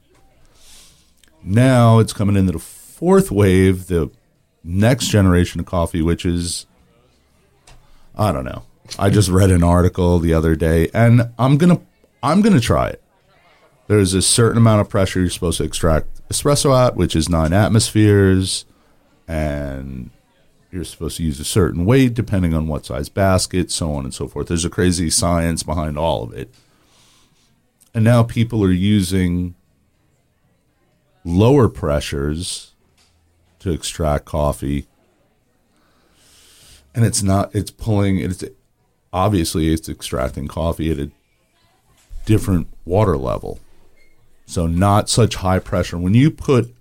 [1.42, 4.10] Now it's coming into the fourth wave, the
[4.64, 6.66] next generation of coffee, which is
[8.16, 8.62] I don't know.
[8.98, 11.80] I just read an article the other day and I'm gonna
[12.22, 13.02] I'm gonna try it.
[13.88, 17.52] There's a certain amount of pressure you're supposed to extract espresso at, which is nine
[17.52, 18.64] atmospheres,
[19.28, 20.10] and
[20.72, 24.14] you're supposed to use a certain weight depending on what size basket, so on and
[24.14, 24.48] so forth.
[24.48, 26.52] There's a crazy science behind all of it.
[27.94, 29.54] And now people are using
[31.24, 32.74] lower pressures
[33.60, 34.86] to extract coffee.
[36.96, 38.42] And it's not, it's pulling, it's
[39.12, 41.10] obviously it's extracting coffee at a
[42.24, 43.60] different water level.
[44.46, 45.98] So not such high pressure.
[45.98, 46.74] When you put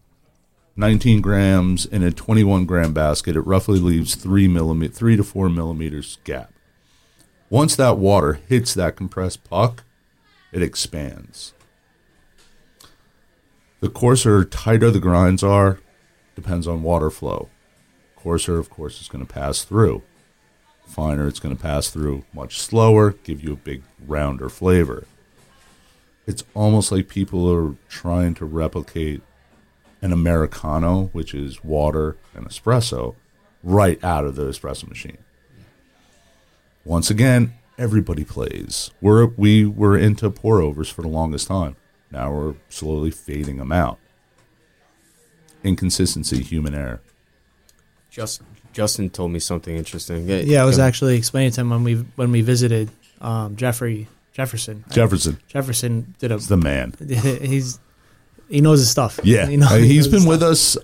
[0.77, 5.49] 19 grams in a 21 gram basket, it roughly leaves three millimeter, three to four
[5.49, 6.51] millimeters gap.
[7.49, 9.83] Once that water hits that compressed puck,
[10.51, 11.53] it expands.
[13.81, 15.79] The coarser, tighter the grinds are,
[16.35, 17.49] depends on water flow.
[18.25, 20.01] Coarser, of course, is going to pass through.
[20.87, 25.05] Finer, it's going to pass through much slower, give you a big, rounder flavor.
[26.25, 29.21] It's almost like people are trying to replicate
[30.01, 33.13] an Americano, which is water and espresso,
[33.61, 35.19] right out of the espresso machine.
[36.83, 38.89] Once again, everybody plays.
[39.01, 41.75] We're we were into pour overs for the longest time.
[42.09, 43.99] Now we're slowly fading them out.
[45.63, 47.01] Inconsistency, human error.
[48.15, 50.25] Just Justin told me something interesting.
[50.29, 54.85] Yeah, I was actually explaining to him when we when we visited um, Jeffrey Jefferson.
[54.89, 56.93] Jefferson, Jefferson did a is the man.
[57.07, 57.77] he's
[58.47, 59.19] he knows his stuff.
[59.21, 60.51] Yeah, he knows, he he's knows his been with stuff.
[60.51, 60.77] us.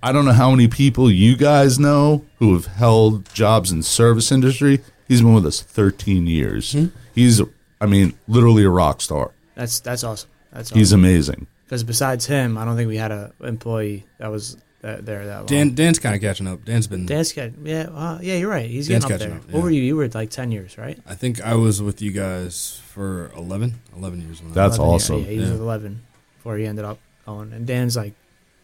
[0.00, 4.30] I don't know how many people you guys know who have held jobs in service
[4.30, 4.78] industry.
[5.08, 6.72] He's been with us 13 years.
[6.72, 6.86] Hmm?
[7.16, 7.42] He's,
[7.80, 9.32] I mean, literally a rock star.
[9.56, 10.30] That's that's awesome.
[10.52, 11.48] That's He's amazing.
[11.64, 15.36] Because besides him, I don't think we had a employee that was that, there that
[15.38, 15.46] long.
[15.46, 16.64] Dan Dan's kind of catching up.
[16.64, 17.06] Dan's been.
[17.06, 18.36] Dan's got yeah, uh, yeah.
[18.36, 18.68] You're right.
[18.68, 19.40] He's Dan's getting up catching there.
[19.48, 19.82] up, What were you?
[19.82, 20.98] You were like ten years, right?
[21.06, 24.42] I think I was with you guys for 11, 11 years.
[24.42, 25.18] When That's 11, awesome.
[25.20, 25.52] Yeah, he was Yeah.
[25.54, 26.02] with eleven
[26.36, 27.52] before he ended up going.
[27.52, 28.14] And Dan's like,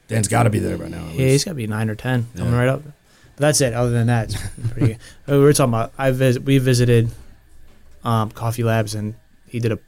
[0.08, 0.98] Dan's got to be there by now.
[0.98, 1.44] at yeah, he's least.
[1.44, 2.82] got to be nine or ten coming right up.
[2.84, 2.92] But
[3.36, 3.74] that's it.
[3.74, 4.34] Other than that,
[4.72, 4.98] pretty good.
[5.26, 5.92] We were talking about.
[5.98, 7.10] I vis- we visited
[8.04, 9.14] um, Coffee Labs, and
[9.46, 9.78] he did a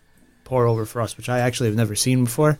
[0.44, 2.58] pour over for us, which I actually have never seen before.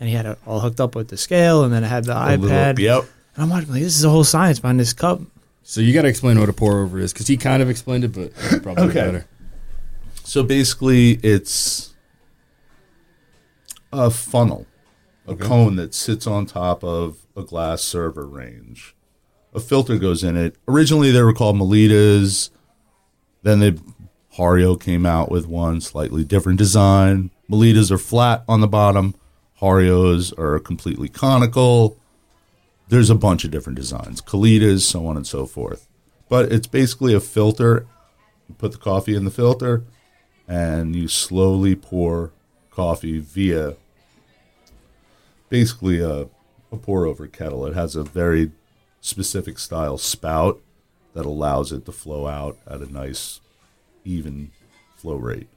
[0.00, 2.16] And he had it all hooked up with the scale, and then it had the
[2.16, 2.78] A little- iPad.
[2.78, 3.04] yep.
[3.34, 5.20] And I'm watching like this is a whole science behind this cup.
[5.62, 8.04] So you got to explain what a pour over is because he kind of explained
[8.04, 8.32] it, but
[8.62, 8.94] probably Okay.
[8.94, 9.26] better.
[10.24, 11.92] So basically, it's
[13.92, 14.66] a funnel,
[15.26, 15.44] a Okay.
[15.44, 18.94] cone that sits on top of a glass server range.
[19.54, 20.56] A filter goes in it.
[20.68, 22.50] Originally, they were called Melittas.
[23.42, 23.74] Then they
[24.38, 27.30] Hario came out with one slightly different design.
[27.50, 29.14] Melittas are flat on the bottom.
[29.60, 31.98] Harios are completely conical.
[32.88, 34.20] There's a bunch of different designs.
[34.20, 35.86] Kalitas, so on and so forth.
[36.28, 37.86] But it's basically a filter.
[38.48, 39.84] You put the coffee in the filter,
[40.48, 42.32] and you slowly pour
[42.70, 43.76] coffee via
[45.48, 46.28] basically a,
[46.72, 47.66] a pour over kettle.
[47.66, 48.52] It has a very
[49.00, 50.60] specific style spout
[51.14, 53.40] that allows it to flow out at a nice,
[54.04, 54.52] even
[54.96, 55.48] flow rate.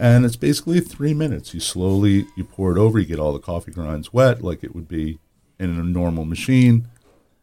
[0.00, 1.52] And it's basically three minutes.
[1.52, 3.00] You slowly you pour it over.
[3.00, 5.18] You get all the coffee grinds wet, like it would be
[5.58, 6.86] in a normal machine,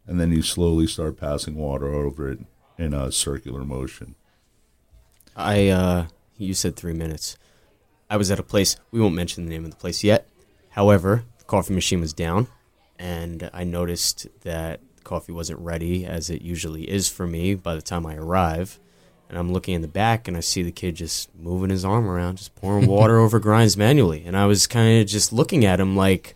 [0.08, 2.40] and then you slowly start passing water over it
[2.78, 4.16] in a circular motion.
[5.36, 6.06] I uh
[6.38, 7.38] you said three minutes.
[8.10, 10.30] I was at a place we won't mention the name of the place yet.
[10.70, 12.48] However, the coffee machine was down
[12.98, 17.82] and I noticed that coffee wasn't ready as it usually is for me by the
[17.82, 18.80] time I arrive.
[19.30, 22.08] And I'm looking in the back and I see the kid just moving his arm
[22.08, 24.24] around, just pouring water over grinds manually.
[24.26, 26.36] And I was kind of just looking at him like,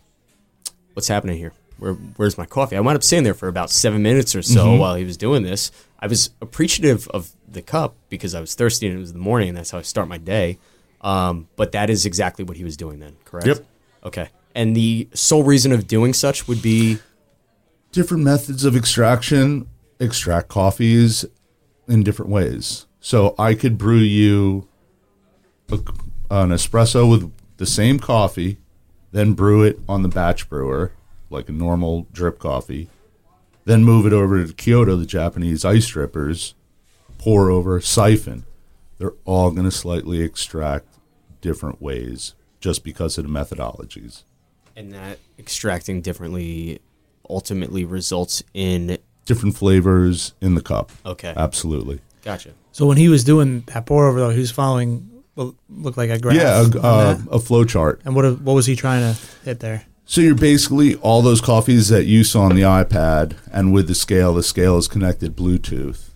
[0.94, 1.52] what's happening here?
[1.78, 2.76] Where, where's my coffee?
[2.76, 5.44] I wound up sitting there for about seven minutes or so while he was doing
[5.44, 5.70] this.
[5.98, 9.48] I was appreciative of the cup because I was thirsty and it was the morning
[9.50, 10.58] and that's how I start my day.
[11.00, 13.46] Um, but that is exactly what he was doing then, correct?
[13.46, 13.66] Yep.
[14.04, 14.28] Okay.
[14.54, 16.98] And the sole reason of doing such would be
[17.92, 19.68] different methods of extraction
[19.98, 21.24] extract coffees
[21.90, 22.86] in different ways.
[23.00, 24.68] So I could brew you
[25.70, 25.76] a,
[26.30, 28.58] an espresso with the same coffee,
[29.12, 30.92] then brew it on the batch brewer
[31.30, 32.88] like a normal drip coffee,
[33.64, 36.54] then move it over to Kyoto, the Japanese ice drippers,
[37.18, 38.44] pour over, siphon.
[38.98, 40.86] They're all going to slightly extract
[41.40, 44.24] different ways just because of the methodologies.
[44.76, 46.80] and that extracting differently
[47.28, 48.98] ultimately results in
[49.30, 50.90] Different flavors in the cup.
[51.06, 51.32] okay.
[51.36, 52.00] Absolutely.
[52.24, 52.50] Gotcha.
[52.72, 56.10] So when he was doing that pour over, though, he was following what looked like
[56.10, 56.36] a graph.
[56.36, 58.00] Yeah, a, uh, a flow chart.
[58.04, 59.84] and what what was he trying to hit there?
[60.04, 63.94] So you're basically all those coffees that you saw on the iPad, and with the
[63.94, 66.10] scale, the scale is connected Bluetooth.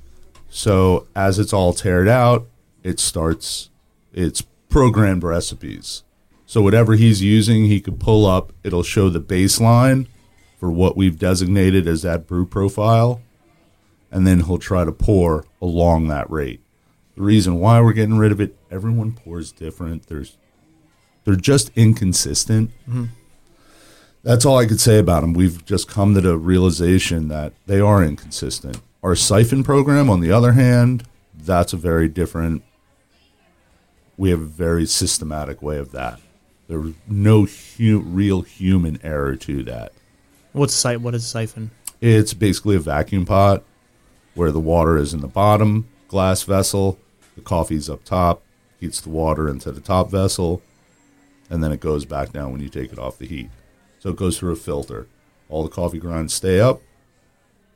[0.50, 2.46] So as it's all tared out,
[2.82, 3.70] it starts
[4.12, 6.02] its programmed recipes.
[6.46, 8.52] So whatever he's using, he could pull up.
[8.64, 10.08] It'll show the baseline
[10.64, 13.20] for what we've designated as that brew profile,
[14.10, 16.62] and then he'll try to pour along that rate.
[17.16, 20.06] The reason why we're getting rid of it, everyone pours different.
[20.06, 20.38] There's
[21.24, 22.70] they're just inconsistent.
[22.88, 23.04] Mm-hmm.
[24.22, 25.34] That's all I could say about them.
[25.34, 28.80] We've just come to the realization that they are inconsistent.
[29.02, 31.04] Our siphon program, on the other hand,
[31.34, 32.62] that's a very different.
[34.16, 36.20] We have a very systematic way of that.
[36.68, 39.92] There's no hu- real human error to that.
[40.54, 41.00] What's site?
[41.00, 41.72] What is siphon?
[42.00, 43.64] It's basically a vacuum pot
[44.34, 46.96] where the water is in the bottom glass vessel,
[47.34, 48.40] the coffee's up top,
[48.78, 50.62] heats the water into the top vessel,
[51.50, 53.50] and then it goes back down when you take it off the heat.
[53.98, 55.08] So it goes through a filter.
[55.48, 56.80] All the coffee grinds stay up,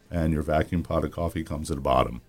[0.08, 2.20] and your vacuum pot of coffee comes at the bottom.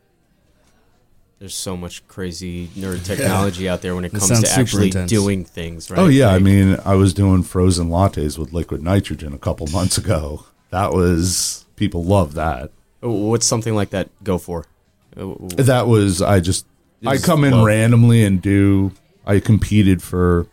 [1.40, 5.10] There's so much crazy nerd technology out there when it That comes to actually intense.
[5.10, 5.98] doing things, right?
[6.00, 9.98] Oh yeah, I mean, I was doing frozen lattes with liquid nitrogen a couple months
[9.98, 10.46] ago.
[10.72, 12.72] That was people love that.
[13.02, 14.66] what's something like that go for?
[15.16, 16.66] Uh, That was I just
[17.06, 18.92] I come in love- randomly and do.
[19.26, 20.48] I competed for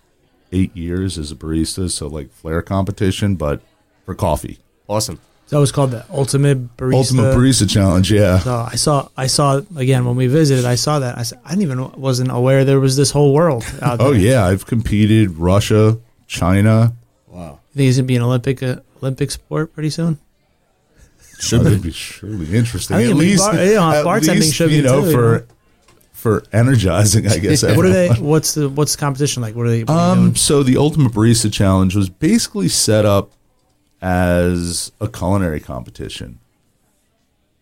[0.52, 3.60] eight years as a barista, so like flair competition, but
[4.04, 4.58] for coffee.
[4.88, 5.18] Awesome.
[5.46, 6.94] So it was called the Ultimate Barista.
[6.94, 8.40] Ultimate Barista Challenge, yeah.
[8.40, 10.64] So I saw, I saw again when we visited.
[10.64, 11.16] I saw that.
[11.18, 14.08] I said, I didn't even wasn't aware there was this whole world out there.
[14.08, 16.94] Oh yeah, I've competed Russia, China.
[17.28, 17.60] Wow.
[17.74, 20.18] You think it's gonna be an Olympic uh, Olympic sport pretty soon?
[21.38, 22.96] Should That'd be surely interesting.
[22.96, 25.12] I think At least, bar- yeah, at bartending least, should be you know too, you
[25.12, 25.44] for know?
[26.12, 27.28] for energizing.
[27.28, 27.62] I guess.
[27.76, 28.08] What are they?
[28.08, 29.54] What's the what's the competition like?
[29.54, 29.84] What are they?
[29.84, 30.34] What are they Um, doing?
[30.34, 33.30] so the Ultimate Barista Challenge was basically set up
[34.06, 36.38] as a culinary competition.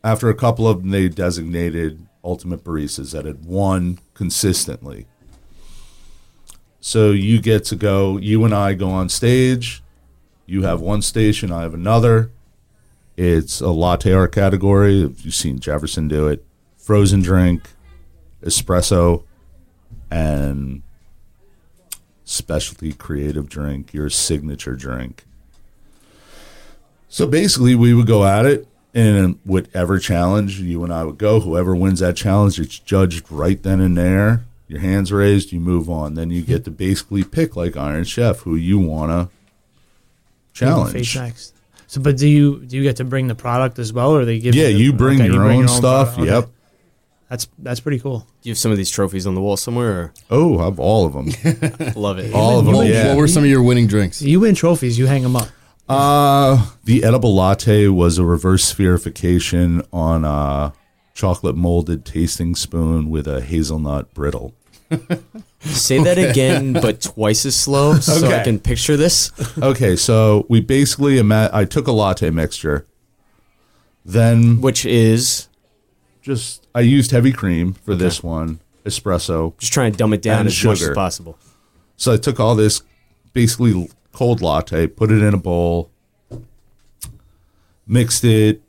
[0.02, 5.06] After a couple of them, they designated Ultimate Baristas that had won consistently.
[6.82, 9.82] So you get to go, you and I go on stage.
[10.44, 12.30] You have one station, I have another.
[13.16, 15.00] It's a latte art category.
[15.02, 16.44] If you've seen Jefferson do it,
[16.76, 17.62] frozen drink,
[18.42, 19.24] espresso,
[20.10, 20.82] and
[22.24, 25.24] specialty creative drink, your signature drink.
[27.14, 31.38] So basically, we would go at it in whatever challenge you and I would go.
[31.38, 34.42] Whoever wins that challenge, it's judged right then and there.
[34.66, 36.14] Your hands raised, you move on.
[36.14, 41.16] Then you get to basically pick, like Iron Chef, who you want to Face challenge.
[41.16, 41.54] next.
[41.86, 44.40] So, but do you do you get to bring the product as well, or they
[44.40, 44.56] give?
[44.56, 46.18] Yeah, the- you bring okay, your own stuff.
[46.18, 46.26] Okay.
[46.26, 46.48] Yep.
[47.28, 48.26] That's that's pretty cool.
[48.42, 50.12] Do you have some of these trophies on the wall somewhere?
[50.32, 51.26] Oh, I have all of them.
[51.94, 52.34] Love it.
[52.34, 52.74] all of them.
[52.74, 53.10] What, Yeah.
[53.10, 54.20] what were some of your winning drinks?
[54.20, 55.46] You win trophies, you hang them up.
[55.88, 60.72] Uh, the edible latte was a reverse spherification on a
[61.14, 64.54] chocolate molded tasting spoon with a hazelnut brittle.
[65.60, 69.30] Say that again, but twice as slow, so I can picture this.
[69.58, 72.86] Okay, so we basically ima- I took a latte mixture,
[74.04, 75.48] then Which is
[76.22, 79.56] just I used heavy cream for this one, espresso.
[79.58, 80.94] just trying to dumb it down And as much as sugar.
[80.94, 81.38] possible.
[81.96, 82.82] So I took all this
[83.32, 85.90] basically cold latte, put it in a bowl,
[87.86, 88.62] mixed it,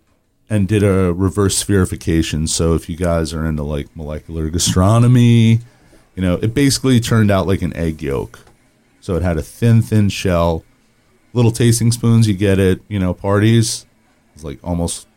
[0.50, 2.50] and did a reverse spherification.
[2.50, 5.62] So if you guys are into like molecular gastronomy,
[6.16, 8.39] you know, it basically turned out like an egg yolk.
[9.00, 10.66] So it had a thin, thin shell,
[11.34, 12.28] little tasting spoons.
[12.28, 13.86] You get at you know parties.
[14.34, 15.08] It's like almost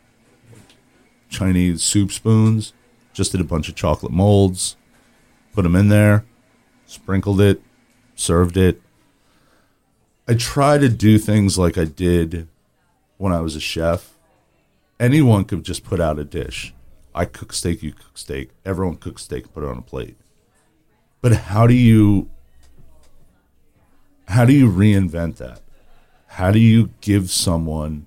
[1.29, 2.73] Chinese soup spoons.
[3.13, 4.77] Just did a bunch of chocolate molds,
[5.53, 6.25] put them in there,
[6.87, 7.61] sprinkled it,
[8.15, 8.81] served it.
[10.29, 12.49] I try to do things like I did
[13.17, 14.15] when I was a chef.
[15.01, 16.75] Anyone could just put out a dish.
[17.15, 18.51] I cook steak, you cook steak.
[18.65, 20.17] Everyone cooks steak, put it on a plate.
[21.23, 22.29] But how do you
[24.29, 25.63] how do you reinvent that?
[26.27, 28.07] How do you give someone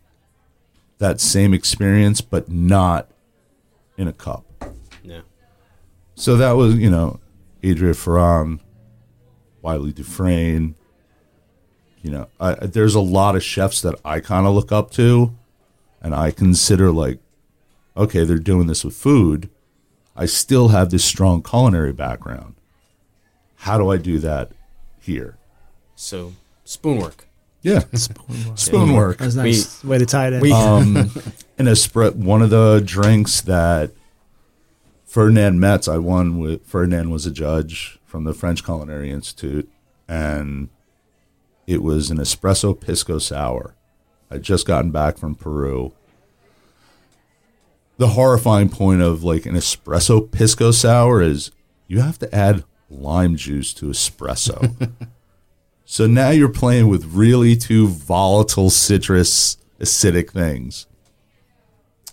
[1.00, 3.10] that same experience but not
[3.98, 4.46] in a cup?
[5.04, 5.22] Yeah.
[6.14, 7.20] So that was, you know,
[7.64, 8.60] Adria Ferran,
[9.64, 10.76] Wylie Dufresne.
[12.02, 15.34] You know, I, there's a lot of chefs that I kind of look up to,
[16.02, 17.20] and I consider like,
[17.96, 19.50] okay, they're doing this with food.
[20.16, 22.56] I still have this strong culinary background.
[23.58, 24.52] How do I do that
[25.00, 25.38] here?
[25.96, 26.34] So
[26.64, 27.28] spoon work.
[27.62, 27.82] Yeah,
[28.56, 29.20] spoon work.
[29.20, 30.40] That's a nice way to tie it in.
[30.42, 31.12] We- um,
[31.60, 33.92] in a spread, one of the drinks that
[35.06, 36.66] Ferdinand Metz, I won with.
[36.66, 39.70] Ferdinand was a judge from the French Culinary Institute,
[40.08, 40.70] and
[41.68, 43.76] it was an espresso pisco sour.
[44.30, 45.94] I'd just gotten back from Peru.
[47.98, 51.52] The horrifying point of like an espresso pisco sour is
[51.88, 54.92] you have to add lime juice to espresso.
[55.92, 60.88] So now you're playing with really two volatile citrus acidic things.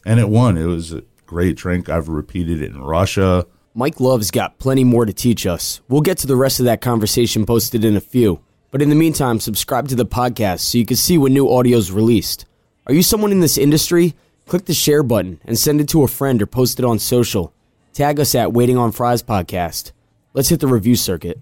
[0.04, 0.58] And it won.
[0.58, 1.88] It was a great drink.
[1.88, 3.46] I've repeated it in Russia.
[3.74, 5.80] Mike Love's got plenty more to teach us.
[5.88, 8.40] We'll get to the rest of that conversation posted in a few.
[8.70, 11.78] But in the meantime, subscribe to the podcast so you can see when new audio
[11.78, 12.44] is released.
[12.86, 14.14] Are you someone in this industry?
[14.46, 17.54] Click the share button and send it to a friend or post it on social.
[17.94, 19.92] Tag us at Waiting on Fries Podcast.
[20.34, 21.40] Let's hit the review circuit.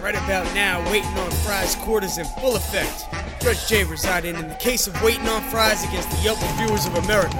[0.00, 3.06] Right about now, Waiting on Fries Court is in full effect.
[3.42, 6.94] Judge Jay residing in the case of Waiting on Fries against the Yelp Reviewers of
[7.04, 7.38] America.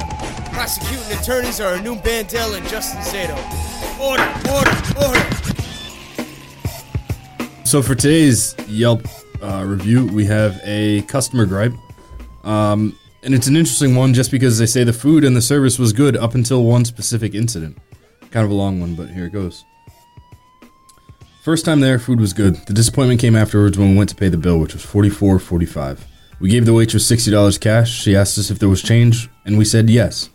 [0.53, 3.88] Prosecuting attorneys are Anu Bandel and Justin Zato.
[4.01, 5.21] Order, order, order.
[7.65, 9.05] So for today's Yelp
[9.43, 11.75] uh, review, we have a customer gripe,
[12.45, 15.81] um, and it's an interesting one just because they say the food and the service
[15.81, 17.77] was good up until one specific incident.
[18.31, 19.65] Kind of a long one, but here it goes.
[21.43, 22.55] First time there, food was good.
[22.67, 25.41] The disappointment came afterwards when we went to pay the bill, which was forty four
[25.41, 26.07] forty five.
[26.39, 27.91] We gave the waitress sixty dollars cash.
[27.91, 30.31] She asked us if there was change, and we said yes.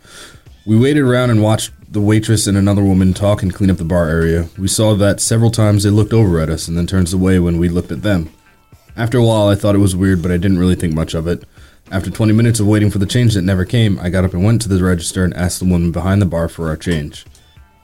[0.65, 3.83] We waited around and watched the waitress and another woman talk and clean up the
[3.83, 4.47] bar area.
[4.57, 7.57] We saw that several times they looked over at us and then turned away when
[7.57, 8.31] we looked at them.
[8.95, 11.27] After a while, I thought it was weird, but I didn't really think much of
[11.27, 11.43] it.
[11.91, 14.43] After 20 minutes of waiting for the change that never came, I got up and
[14.43, 17.25] went to the register and asked the woman behind the bar for our change.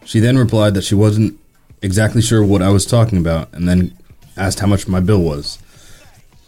[0.06, 1.38] She then replied that she wasn't
[1.82, 3.98] exactly sure what I was talking about and then
[4.38, 5.60] asked how much my bill was.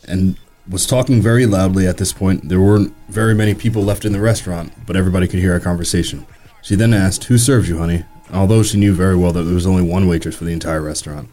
[0.07, 0.37] And
[0.71, 2.47] was talking very loudly at this point.
[2.47, 6.25] There weren't very many people left in the restaurant, but everybody could hear our conversation.
[6.61, 8.05] She then asked, Who serves you, honey?
[8.31, 11.29] Although she knew very well that there was only one waitress for the entire restaurant.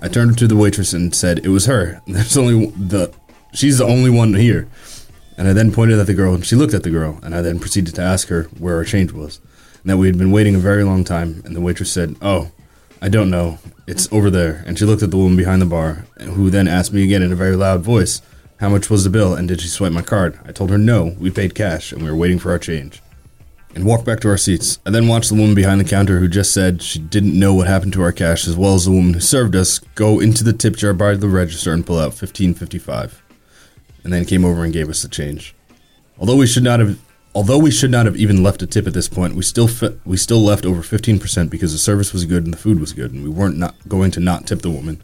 [0.00, 2.00] I turned to the waitress and said it was her.
[2.06, 3.12] There's only the
[3.52, 4.68] she's the only one here.
[5.36, 7.42] And I then pointed at the girl and she looked at the girl and I
[7.42, 9.40] then proceeded to ask her where our change was.
[9.82, 12.52] And that we had been waiting a very long time and the waitress said, "Oh,
[13.02, 13.58] I don't know.
[13.88, 16.92] It's over there." And she looked at the woman behind the bar who then asked
[16.92, 18.22] me again in a very loud voice,
[18.58, 21.14] "How much was the bill and did she swipe my card?" I told her no,
[21.18, 23.02] we paid cash and we were waiting for our change
[23.74, 24.78] and walked back to our seats.
[24.86, 27.66] I then watched the woman behind the counter who just said she didn't know what
[27.66, 30.54] happened to our cash, as well as the woman who served us, go into the
[30.54, 33.22] tip jar by the register and pull out fifteen fifty five,
[34.02, 35.54] and then came over and gave us the change.
[36.18, 36.98] Although we should not have,
[37.34, 39.98] although we should not have even left a tip at this point, we still fi-
[40.06, 42.94] we still left over fifteen percent because the service was good and the food was
[42.94, 45.02] good, and we weren't not going to not tip the woman.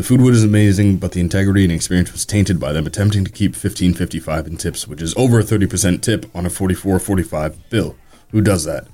[0.00, 3.30] The food was amazing, but the integrity and experience was tainted by them attempting to
[3.30, 6.48] keep fifteen fifty five in tips, which is over a thirty percent tip on a
[6.48, 7.96] forty four forty five bill.
[8.30, 8.86] Who does that?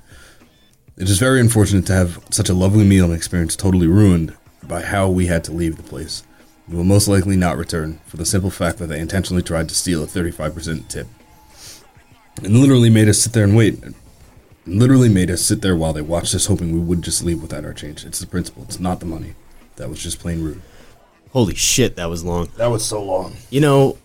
[0.97, 4.81] It is very unfortunate to have such a lovely meal and experience totally ruined by
[4.81, 6.23] how we had to leave the place.
[6.67, 9.75] We will most likely not return for the simple fact that they intentionally tried to
[9.75, 11.07] steal a 35% tip.
[12.43, 13.81] And literally made us sit there and wait.
[14.65, 17.63] Literally made us sit there while they watched us, hoping we would just leave without
[17.63, 18.03] our change.
[18.03, 19.35] It's the principle, it's not the money.
[19.77, 20.61] That was just plain rude.
[21.37, 22.49] Holy shit, that was long.
[22.57, 23.35] That was so long.
[23.51, 23.95] You know,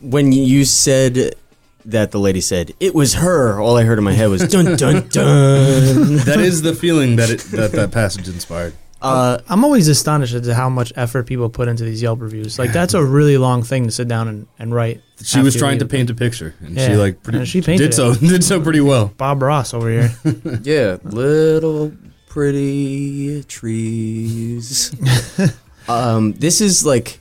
[0.00, 1.36] when you said
[1.84, 4.76] that the lady said it was her, all I heard in my head was dun
[4.76, 6.16] dun dun.
[6.24, 8.74] that is the feeling that it, that that passage inspired.
[9.00, 12.58] Uh, I'm always astonished at how much effort people put into these Yelp reviews.
[12.58, 15.02] Like that's a really long thing to sit down and, and write.
[15.22, 17.94] She was trying to paint a picture, and she like pretty, and she painted did
[17.94, 18.18] so it.
[18.20, 19.14] did so pretty well.
[19.16, 20.10] Bob Ross over here.
[20.64, 21.92] yeah, little
[22.26, 24.92] pretty trees.
[25.92, 27.20] Um, this is like.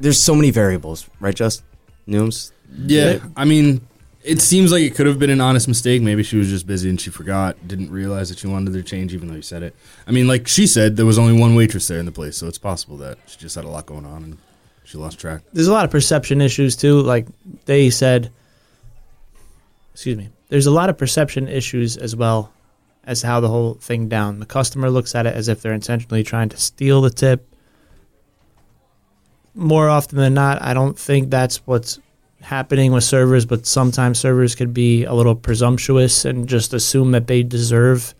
[0.00, 1.62] There's so many variables, right, Just
[2.06, 2.52] Nooms?
[2.76, 3.86] Yeah, I mean,
[4.24, 6.02] it seems like it could have been an honest mistake.
[6.02, 9.14] Maybe she was just busy and she forgot, didn't realize that she wanted their change,
[9.14, 9.76] even though you said it.
[10.06, 12.48] I mean, like she said, there was only one waitress there in the place, so
[12.48, 14.38] it's possible that she just had a lot going on and
[14.84, 15.42] she lost track.
[15.52, 17.00] There's a lot of perception issues too.
[17.00, 17.26] Like
[17.66, 18.30] they said,
[19.92, 20.30] excuse me.
[20.48, 22.52] There's a lot of perception issues as well
[23.06, 24.40] as how the whole thing down.
[24.40, 27.48] The customer looks at it as if they're intentionally trying to steal the tip.
[29.54, 32.00] More often than not, I don't think that's what's
[32.40, 37.26] happening with servers, but sometimes servers could be a little presumptuous and just assume that
[37.26, 38.14] they deserve,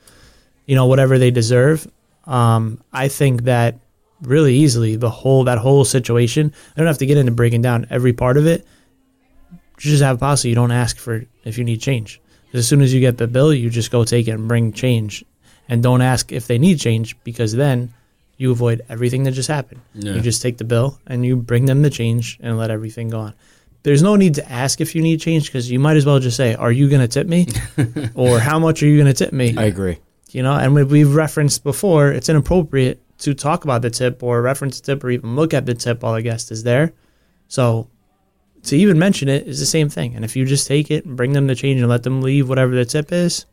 [0.66, 1.86] you know, whatever they deserve.
[2.24, 3.78] Um, I think that
[4.22, 6.52] really easily the whole that whole situation.
[6.74, 8.66] I don't have to get into breaking down every part of it.
[9.52, 10.48] You just have a policy.
[10.48, 12.20] You don't ask for if you need change.
[12.54, 15.24] As soon as you get the bill, you just go take it and bring change,
[15.68, 17.92] and don't ask if they need change because then
[18.36, 19.80] you avoid everything that just happened.
[19.94, 20.14] Yeah.
[20.14, 23.20] You just take the bill and you bring them the change and let everything go
[23.20, 23.34] on.
[23.84, 26.36] There's no need to ask if you need change because you might as well just
[26.36, 27.46] say, "Are you going to tip me?"
[28.14, 29.98] or "How much are you going to tip me?" I agree.
[30.30, 34.42] you know and we- we've referenced before it's inappropriate to talk about the tip or
[34.42, 36.92] reference the tip or even look at the tip while the guest is there
[37.46, 37.86] so
[38.64, 41.16] to even mention it is the same thing and if you just take it and
[41.16, 43.46] bring them the change and let them leave whatever the tip is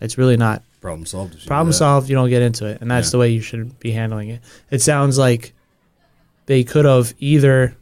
[0.00, 1.34] it's really not Problem solved.
[1.34, 3.12] if you do problem solved you don't get into it and that's Yeah.
[3.12, 4.40] the way you should be handling it
[4.70, 5.52] it sounds like
[6.46, 7.76] they could have either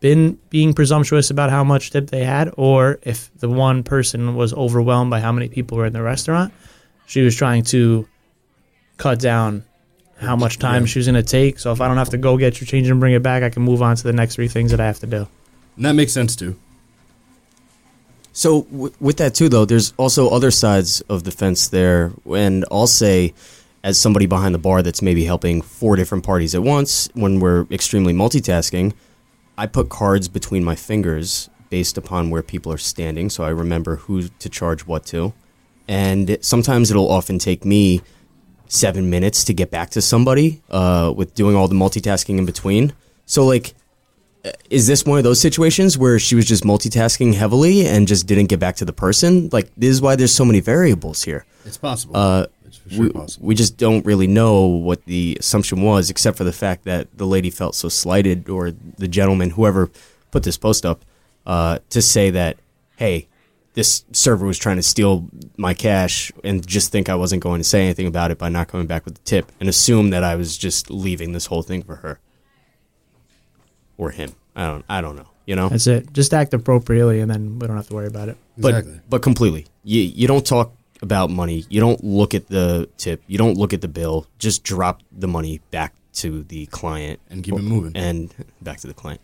[0.00, 4.52] been being presumptuous about how much tip they had or if the one person was
[4.54, 6.52] overwhelmed by how many people were in the restaurant
[7.06, 8.06] she was trying to
[8.96, 9.64] cut down
[10.20, 11.58] how much time she was going to take.
[11.58, 13.50] So if i don't have to go get your change and bring it back i
[13.50, 15.28] can move on to the next three things that i have to do.
[15.76, 16.56] And that makes sense too.
[18.32, 22.64] So w- with that too, though, there's also other sides of the fence there, and
[22.70, 23.34] I'll say,
[23.82, 27.66] as somebody behind the bar that's maybe helping four different parties at once, when we're
[27.70, 28.92] extremely multitasking,
[29.56, 33.96] I put cards between my fingers based upon where people are standing, so I remember
[33.96, 35.32] who to charge what to,
[35.88, 38.02] and sometimes it'll often take me
[38.68, 42.92] seven minutes to get back to somebody uh, with doing all the multitasking in between.
[43.26, 43.74] So like
[44.70, 48.46] is this one of those situations where she was just multitasking heavily and just didn't
[48.46, 49.48] get back to the person?
[49.52, 51.44] Like, this is why there's so many variables here.
[51.64, 52.16] It's possible.
[52.16, 53.46] Uh, it's for sure we, possible.
[53.46, 57.26] we just don't really know what the assumption was, except for the fact that the
[57.26, 59.90] lady felt so slighted, or the gentleman, whoever
[60.30, 61.04] put this post up,
[61.46, 62.58] uh, to say that,
[62.96, 63.28] hey,
[63.78, 67.64] this server was trying to steal my cash and just think I wasn't going to
[67.64, 70.34] say anything about it by not coming back with the tip and assume that I
[70.34, 72.18] was just leaving this whole thing for her
[73.96, 74.32] or him.
[74.56, 75.28] I don't I don't know.
[75.46, 78.28] You know, that's it just act appropriately and then we don't have to worry about
[78.28, 79.00] it but Exactly.
[79.08, 79.66] but completely.
[79.84, 81.64] You you don't talk about money.
[81.68, 83.22] You don't look at the tip.
[83.28, 84.26] You don't look at the bill.
[84.40, 87.92] Just drop the money back to the client And keep it moving.
[87.96, 89.20] and back to the client.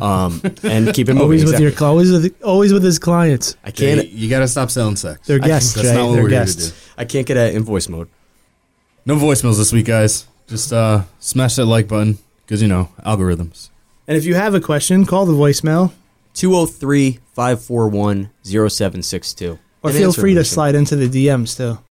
[0.00, 1.22] Um, and keep it moving.
[1.22, 1.62] always with exactly.
[1.64, 4.08] your cl- always with always with his clients I can't.
[4.08, 5.26] you, got to stop selling sex.
[5.26, 5.94] They're guests That's Jay.
[5.94, 6.90] not what They're we're guests here to do.
[6.98, 8.08] I can't get out in voice mode.
[9.06, 10.26] No voicemails this week, guys.
[10.48, 13.70] Just uh, smash that like button because you know algorithms.
[14.08, 15.92] and if you have a question call the voicemail
[16.34, 19.58] 203 541 0762.
[19.82, 21.78] or feel free to slide into the dms too